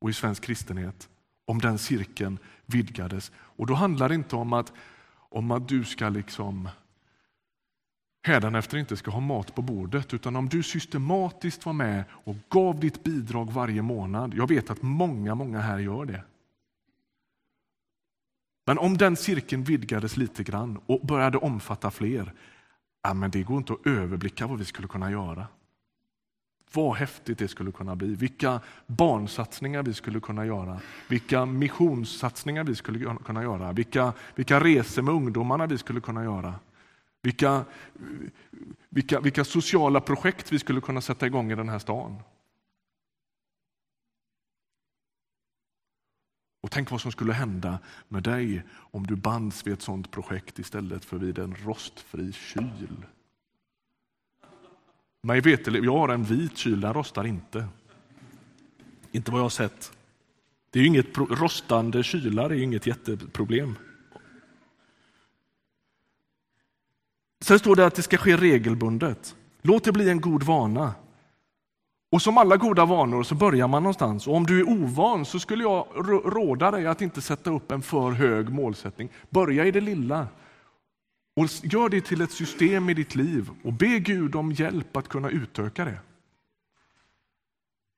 och 0.00 0.10
i 0.10 0.12
svensk 0.12 0.42
kristenhet 0.42 1.08
om 1.44 1.58
den 1.58 1.78
cirkeln 1.78 2.38
vidgades. 2.66 3.32
Och 3.36 3.66
då 3.66 3.74
handlar 3.74 4.08
det 4.08 4.14
inte 4.14 4.36
om 4.36 4.52
att, 4.52 4.72
om 5.12 5.50
att 5.50 5.68
du 5.68 5.84
ska 5.84 6.08
liksom 6.08 6.68
hädanefter 8.22 8.78
inte 8.78 8.96
ska 8.96 9.10
ha 9.10 9.20
mat 9.20 9.54
på 9.54 9.62
bordet, 9.62 10.14
utan 10.14 10.36
om 10.36 10.48
du 10.48 10.62
systematiskt 10.62 11.66
var 11.66 11.72
med 11.72 12.04
och 12.10 12.36
gav 12.48 12.80
ditt 12.80 13.04
bidrag 13.04 13.52
varje 13.52 13.82
månad. 13.82 14.34
Jag 14.34 14.48
vet 14.48 14.70
att 14.70 14.82
många, 14.82 15.34
många 15.34 15.60
här 15.60 15.78
gör 15.78 16.04
det. 16.04 16.24
Men 18.66 18.78
om 18.78 18.96
den 18.96 19.16
cirkeln 19.16 19.64
vidgades 19.64 20.16
lite 20.16 20.42
grann 20.42 20.80
och 20.86 21.06
började 21.06 21.38
omfatta 21.38 21.90
fler, 21.90 22.32
ja, 23.02 23.14
men 23.14 23.30
det 23.30 23.42
går 23.42 23.58
inte 23.58 23.72
att 23.72 23.86
överblicka 23.86 24.46
vad 24.46 24.58
vi 24.58 24.64
skulle 24.64 24.88
kunna 24.88 25.10
göra. 25.10 25.46
Vad 26.72 26.96
häftigt 26.96 27.38
det 27.38 27.48
skulle 27.48 27.72
kunna 27.72 27.96
bli. 27.96 28.14
Vilka 28.14 28.60
barnsatsningar 28.86 29.82
vi 29.82 29.94
skulle 29.94 30.20
kunna 30.20 30.46
göra. 30.46 30.80
Vilka 31.08 31.46
missionssatsningar 31.46 32.64
vi 32.64 32.74
skulle 32.74 33.16
kunna 33.24 33.42
göra. 33.42 33.72
Vilka, 33.72 34.12
vilka 34.34 34.60
resor 34.60 35.02
med 35.02 35.14
ungdomarna 35.14 35.66
vi 35.66 35.78
skulle 35.78 36.00
kunna 36.00 36.24
göra. 36.24 36.54
Vilka, 37.22 37.64
vilka, 38.88 39.20
vilka 39.20 39.44
sociala 39.44 40.00
projekt 40.00 40.52
vi 40.52 40.58
skulle 40.58 40.80
kunna 40.80 41.00
sätta 41.00 41.26
igång 41.26 41.52
i 41.52 41.54
den 41.54 41.68
här 41.68 41.78
stan. 41.78 42.16
Och 46.66 46.72
tänk 46.72 46.90
vad 46.90 47.00
som 47.00 47.12
skulle 47.12 47.32
hända 47.32 47.78
med 48.08 48.22
dig 48.22 48.62
om 48.72 49.06
du 49.06 49.16
bands 49.16 49.66
vid 49.66 49.74
ett 49.74 49.82
sådant 49.82 50.10
projekt 50.10 50.58
istället 50.58 51.04
för 51.04 51.18
vid 51.18 51.38
en 51.38 51.54
rostfri 51.54 52.32
kyl. 52.32 53.06
Mig 55.22 55.40
veterligt, 55.40 55.84
jag 55.84 55.92
har 55.92 56.08
en 56.08 56.24
vit 56.24 56.56
kyl, 56.56 56.80
den 56.80 56.94
rostar 56.94 57.24
inte. 57.24 57.68
Inte 59.12 59.30
vad 59.30 59.40
jag 59.40 59.44
har 59.44 59.50
sett. 59.50 59.92
Det 60.70 60.80
är 60.80 60.86
inget 60.86 61.18
rostande 61.18 62.02
kylar 62.02 62.50
är 62.50 62.62
inget 62.62 62.86
jätteproblem. 62.86 63.78
Sen 67.40 67.58
står 67.58 67.76
det 67.76 67.86
att 67.86 67.94
det 67.94 68.02
ska 68.02 68.16
ske 68.16 68.36
regelbundet. 68.36 69.36
Låt 69.62 69.84
det 69.84 69.92
bli 69.92 70.10
en 70.10 70.20
god 70.20 70.42
vana. 70.42 70.94
Och 72.10 72.22
som 72.22 72.38
alla 72.38 72.56
goda 72.56 72.84
vanor 72.84 73.22
så 73.22 73.34
börjar 73.34 73.68
man 73.68 73.82
någonstans. 73.82 74.26
Och 74.26 74.34
om 74.34 74.46
du 74.46 74.60
är 74.60 74.68
ovan 74.68 75.24
så 75.24 75.40
skulle 75.40 75.62
jag 75.62 75.86
råda 76.24 76.70
dig 76.70 76.86
att 76.86 77.02
inte 77.02 77.20
sätta 77.20 77.50
upp 77.50 77.70
en 77.70 77.82
för 77.82 78.10
hög 78.10 78.48
målsättning. 78.48 79.08
Börja 79.30 79.66
i 79.66 79.70
det 79.70 79.80
lilla. 79.80 80.28
Och 81.36 81.46
gör 81.62 81.88
det 81.88 82.00
till 82.00 82.20
ett 82.20 82.32
system 82.32 82.90
i 82.90 82.94
ditt 82.94 83.14
liv 83.14 83.50
och 83.64 83.72
be 83.72 83.98
Gud 83.98 84.36
om 84.36 84.52
hjälp 84.52 84.96
att 84.96 85.08
kunna 85.08 85.30
utöka 85.30 85.84
det. 85.84 85.98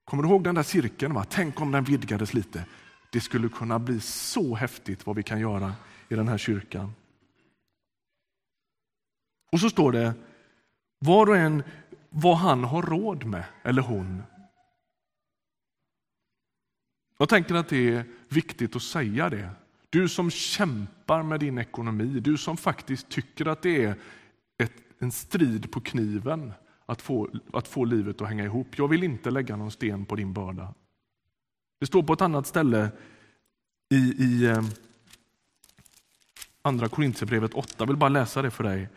Kommer 0.05 0.23
du 0.23 0.29
ihåg 0.29 0.45
den 0.45 0.55
där 0.55 0.63
cirkeln? 0.63 1.15
Va? 1.15 1.25
Tänk 1.29 1.61
om 1.61 1.73
den 1.73 1.85
vidgades 1.85 2.35
lite. 2.35 2.65
Det 3.11 3.21
skulle 3.21 3.49
kunna 3.49 3.79
bli 3.79 4.01
så 4.01 4.55
häftigt 4.55 5.07
vad 5.07 5.17
vi 5.17 5.23
kan 5.23 5.41
göra 5.41 5.73
i 6.09 6.15
den 6.15 6.29
här 6.29 6.39
kyrkan. 6.39 6.93
Och 9.53 9.61
så 9.61 9.71
står 9.71 9.93
det 9.93 10.15
var 10.99 11.29
och 11.29 11.37
en 11.37 11.63
vad 12.11 12.37
han 12.37 12.65
har 12.65 12.83
råd 12.83 13.25
med, 13.25 13.45
eller 13.63 13.83
hon. 13.83 14.23
Jag 17.19 17.29
tänker 17.29 17.55
att 17.55 17.69
det 17.69 17.95
är 17.95 18.05
viktigt 18.29 18.77
att 18.77 18.83
säga 18.83 19.31
det. 19.31 19.51
Du 19.91 20.09
som 20.09 20.31
kämpar 20.31 21.23
med 21.23 21.41
din 21.41 21.59
ekonomi, 21.59 22.21
du 22.21 22.37
som 22.37 22.57
faktiskt 22.57 23.09
tycker 23.09 23.47
att 23.47 23.63
det 23.63 23.85
är 23.85 23.95
ett, 24.59 24.73
en 24.99 25.13
strid 25.13 25.71
på 25.71 25.81
kniven 25.81 26.53
att 26.87 27.03
få, 27.03 27.29
att 27.53 27.69
få 27.69 27.85
livet 27.85 28.21
att 28.21 28.29
hänga 28.29 28.45
ihop. 28.45 28.79
Jag 28.79 28.89
vill 28.89 29.03
inte 29.03 29.31
lägga 29.31 29.57
någon 29.57 29.71
sten 29.71 30.05
på 30.05 30.17
din 30.17 30.33
börda. 30.33 30.75
Det 31.81 31.87
står 31.87 32.03
på 32.03 32.13
ett 32.13 32.21
annat 32.21 32.47
ställe 32.47 32.91
i, 33.91 33.97
i 33.97 34.47
eh, 34.47 34.63
Andra 36.63 36.89
Korintierbrevet 36.89 37.55
8, 37.55 37.75
jag 37.79 37.87
vill 37.87 37.97
bara 37.97 38.09
läsa 38.09 38.43
det 38.43 38.51
för 38.51 38.65
dig. 38.65 38.89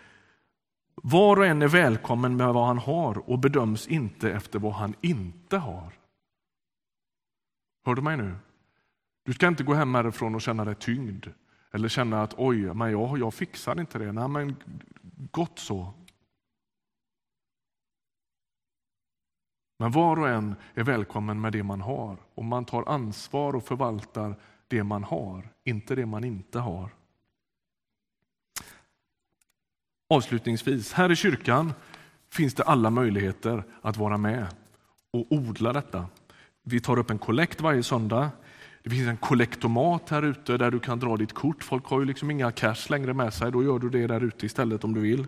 Var 1.02 1.38
och 1.38 1.46
en 1.46 1.62
är 1.62 1.68
välkommen 1.68 2.38
med 2.38 2.54
vad 2.54 2.68
han 2.68 2.78
har 2.78 3.30
och 3.30 3.40
bedöms 3.40 3.88
inte 3.88 4.32
efter 4.32 4.60
vad 4.60 4.74
han 4.74 4.96
inte 5.02 5.58
har. 5.58 5.94
Hör 7.86 7.96
du 7.96 8.02
mig 8.02 8.18
nu? 8.18 8.36
Du 9.24 9.34
ska 9.34 9.48
inte 9.48 9.64
gå 9.64 9.74
hem 9.74 9.96
härifrån 9.96 10.36
och 10.36 10.42
känna 10.42 10.66
dig 10.66 10.76
tyngd 10.76 11.28
eller 11.72 11.88
känna 11.88 12.22
att 12.22 12.34
oj, 12.38 12.74
men 12.74 12.92
jag, 12.92 13.18
jag 13.18 13.34
fixar 13.34 13.80
inte 13.80 14.00
det. 14.00 14.12
Nej, 14.12 14.28
men 14.28 14.56
gott 15.32 15.60
så. 15.60 15.94
Men 19.80 19.92
var 19.92 20.20
och 20.20 20.30
en 20.30 20.56
är 20.74 20.84
välkommen 20.84 21.42
med 21.42 21.54
det 21.54 21.64
man 21.64 21.82
har 21.82 22.18
och 22.36 22.46
man 22.46 22.66
tar 22.66 22.90
ansvar 22.90 23.56
och 23.56 23.64
förvaltar 23.64 24.36
det 24.68 24.84
man 24.84 25.04
har, 25.04 25.54
inte 25.64 25.96
det 25.96 26.06
man 26.06 26.24
inte 26.24 26.60
har. 26.60 26.90
Avslutningsvis, 30.12 30.94
här 30.94 31.12
i 31.12 31.16
kyrkan 31.16 31.74
finns 32.32 32.54
det 32.54 32.64
alla 32.64 32.90
möjligheter 32.90 33.64
att 33.82 33.98
vara 33.98 34.18
med 34.18 34.48
och 35.14 35.26
odla 35.30 35.74
detta. 35.74 36.06
Vi 36.64 36.80
tar 36.80 37.00
upp 37.00 37.10
en 37.10 37.18
kollekt 37.18 37.62
varje 37.62 37.84
söndag. 37.84 38.30
Det 38.84 38.90
finns 38.90 39.08
en 39.08 39.18
kollektomat 39.18 40.10
här 40.10 40.24
ute 40.24 40.58
där 40.58 40.72
du 40.72 40.80
kan 40.80 41.00
dra 41.00 41.18
ditt 41.18 41.34
kort. 41.34 41.64
Folk 41.64 41.86
har 41.86 42.00
ju 42.00 42.06
liksom 42.06 42.32
inga 42.32 42.52
cash 42.52 42.90
längre 42.90 43.14
med 43.14 43.34
sig, 43.34 43.52
då 43.52 43.64
gör 43.64 43.80
du 43.80 43.90
det 43.90 44.08
där 44.08 44.24
ute 44.24 44.46
istället 44.46 44.84
om 44.84 44.94
du 44.94 45.02
vill. 45.02 45.26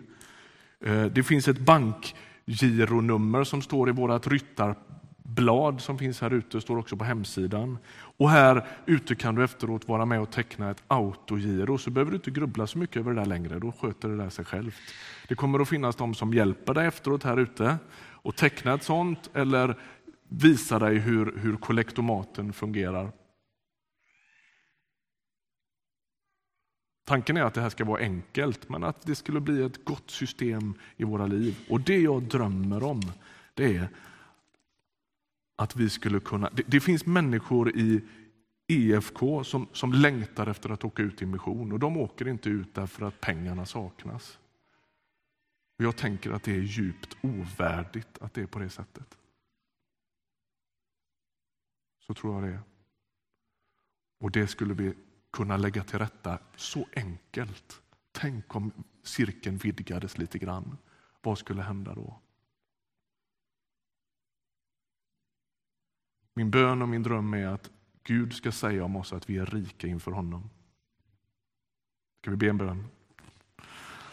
Eh, 0.84 1.04
det 1.04 1.22
finns 1.22 1.48
ett 1.48 1.58
bankgironummer 1.58 3.44
som 3.44 3.62
står 3.62 3.88
i 3.88 3.92
vårt 3.92 4.26
ryttarblad 4.26 5.80
som 5.80 5.98
finns 5.98 6.20
här 6.20 6.30
ute, 6.30 6.60
står 6.60 6.78
också 6.78 6.96
på 6.96 7.04
hemsidan. 7.04 7.78
Och 8.16 8.30
här 8.30 8.66
ute 8.86 9.14
kan 9.14 9.34
du 9.34 9.44
efteråt 9.44 9.88
vara 9.88 10.06
med 10.06 10.20
och 10.20 10.30
teckna 10.30 10.70
ett 10.70 10.82
autogiro, 10.86 11.78
så 11.78 11.90
behöver 11.90 12.10
du 12.10 12.16
inte 12.16 12.30
grubbla 12.30 12.66
så 12.66 12.78
mycket 12.78 12.96
över 12.96 13.14
det 13.14 13.20
där 13.20 13.26
längre, 13.26 13.58
då 13.58 13.72
sköter 13.72 14.08
det 14.08 14.16
där 14.16 14.30
sig 14.30 14.44
självt. 14.44 14.76
Det 15.28 15.34
kommer 15.34 15.58
att 15.58 15.68
finnas 15.68 15.96
de 15.96 16.14
som 16.14 16.34
hjälper 16.34 16.74
dig 16.74 16.86
efteråt 16.86 17.22
här 17.22 17.36
ute 17.36 17.78
och 17.96 18.36
teckna 18.36 18.74
ett 18.74 18.82
sånt 18.82 19.30
eller 19.34 19.78
visa 20.28 20.78
dig 20.78 20.98
hur, 20.98 21.38
hur 21.38 21.56
kollektomaten 21.56 22.52
fungerar. 22.52 23.12
Tanken 27.06 27.36
är 27.36 27.42
att 27.42 27.54
det 27.54 27.60
här 27.60 27.68
ska 27.68 27.84
vara 27.84 28.00
enkelt, 28.00 28.68
men 28.68 28.84
att 28.84 29.06
det 29.06 29.14
skulle 29.14 29.40
bli 29.40 29.62
ett 29.62 29.84
gott 29.84 30.10
system 30.10 30.74
i 30.96 31.04
våra 31.04 31.26
liv. 31.26 31.58
Och 31.68 31.80
det 31.80 32.00
jag 32.00 32.22
drömmer 32.22 32.82
om, 32.82 33.00
det 33.54 33.76
är 33.76 33.88
att 35.56 35.76
vi 35.76 35.90
skulle 35.90 36.20
kunna... 36.20 36.50
Det, 36.50 36.62
det, 36.66 36.80
finns 36.80 37.06
människor 37.06 37.76
i 37.76 38.04
EFK 38.68 39.44
som, 39.44 39.68
som 39.72 39.92
längtar 39.92 40.46
efter 40.46 40.70
att 40.70 40.84
åka 40.84 41.02
ut 41.02 41.22
i 41.22 41.26
mission 41.26 41.72
och 41.72 41.78
de 41.78 41.96
åker 41.96 42.28
inte 42.28 42.48
ut 42.48 42.74
därför 42.74 43.06
att 43.06 43.20
pengarna 43.20 43.66
saknas. 43.66 44.38
Och 45.78 45.84
jag 45.84 45.96
tänker 45.96 46.30
att 46.30 46.42
det 46.42 46.52
är 46.52 46.60
djupt 46.60 47.16
ovärdigt 47.20 48.18
att 48.20 48.34
det 48.34 48.42
är 48.42 48.46
på 48.46 48.58
det 48.58 48.70
sättet. 48.70 49.18
Så 52.06 52.14
tror 52.14 52.34
jag 52.34 52.42
det 52.42 52.54
är. 52.56 52.60
Och 54.20 54.30
det 54.30 54.46
skulle 54.46 54.74
vi 54.74 54.94
kunna 55.30 55.56
lägga 55.56 55.84
till 55.84 55.98
rätta 55.98 56.38
så 56.56 56.86
enkelt. 56.96 57.82
Tänk 58.12 58.56
om 58.56 58.72
cirkeln 59.02 59.56
vidgades 59.56 60.18
lite 60.18 60.38
grann. 60.38 60.76
Vad 61.22 61.38
skulle 61.38 61.62
hända 61.62 61.94
då? 61.94 62.20
Min 66.34 66.50
bön 66.50 66.82
och 66.82 66.88
min 66.88 67.02
dröm 67.02 67.34
är 67.34 67.46
att 67.46 67.70
Gud 68.02 68.32
ska 68.32 68.52
säga 68.52 68.84
om 68.84 68.96
oss 68.96 69.12
att 69.12 69.30
vi 69.30 69.38
är 69.38 69.46
rika 69.46 69.86
inför 69.86 70.10
honom. 70.10 70.50
Ska 72.20 72.30
vi 72.30 72.36
be 72.36 72.48
en 72.48 72.58
bön? 72.58 72.84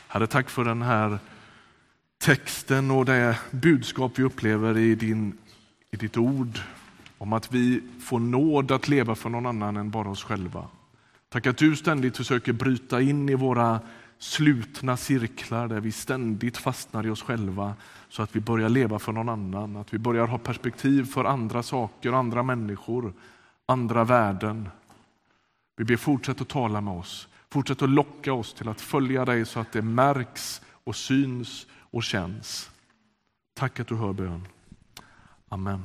Herre, 0.08 0.28
tack 0.28 0.50
för 0.50 0.64
den 0.64 0.82
här 0.82 1.20
texten 2.18 2.92
och 2.92 3.06
det 3.06 3.40
budskap 3.52 4.20
vi 4.20 4.24
upplever 4.24 4.78
i, 4.78 4.96
din, 4.96 5.38
i 5.92 5.96
ditt 5.98 6.18
ord 6.18 6.60
om 7.18 7.34
att 7.34 7.54
vi 7.54 7.82
får 8.02 8.20
nåd 8.20 8.72
att 8.72 8.88
leva 8.88 9.16
för 9.16 9.30
någon 9.30 9.46
annan 9.46 9.78
än 9.78 9.92
bara 9.92 10.10
oss 10.10 10.24
själva. 10.24 10.68
Tack 11.30 11.48
att 11.48 11.58
du 11.58 11.76
ständigt 11.76 12.18
försöker 12.18 12.54
bryta 12.54 13.02
in 13.02 13.30
i 13.30 13.36
våra 13.36 13.80
slutna 14.22 14.98
cirklar 14.98 15.68
där 15.68 15.80
vi 15.80 15.92
ständigt 15.92 16.58
fastnar 16.58 17.06
i 17.06 17.10
oss 17.10 17.22
själva 17.22 17.74
så 18.10 18.24
att 18.24 18.36
vi 18.36 18.40
börjar 18.40 18.70
leva 18.70 19.00
för 19.00 19.12
någon 19.12 19.30
annan, 19.30 19.78
att 19.78 19.94
vi 19.94 19.98
börjar 19.98 20.28
ha 20.28 20.38
perspektiv 20.38 21.04
för 21.04 21.26
andra 21.26 21.64
saker, 21.64 22.12
andra 22.12 22.44
människor, 22.44 23.14
andra 23.66 24.04
värden. 24.04 24.70
Vi 25.76 25.84
ber 25.84 25.98
fortsätt 25.98 26.42
att 26.42 26.48
tala 26.48 26.82
med 26.82 26.94
oss, 26.94 27.28
fortsätt 27.50 27.82
att 27.82 27.90
locka 27.90 28.34
oss 28.34 28.54
till 28.54 28.70
att 28.70 28.82
följa 28.82 29.26
dig 29.26 29.46
så 29.46 29.60
att 29.60 29.72
det 29.72 29.82
märks 29.82 30.62
och 30.84 30.96
syns 30.96 31.68
och 31.74 32.04
känns. 32.04 32.72
Tack 33.54 33.80
att 33.80 33.88
du 33.88 33.96
hör 33.96 34.14
bön. 34.14 34.48
Amen. 35.50 35.84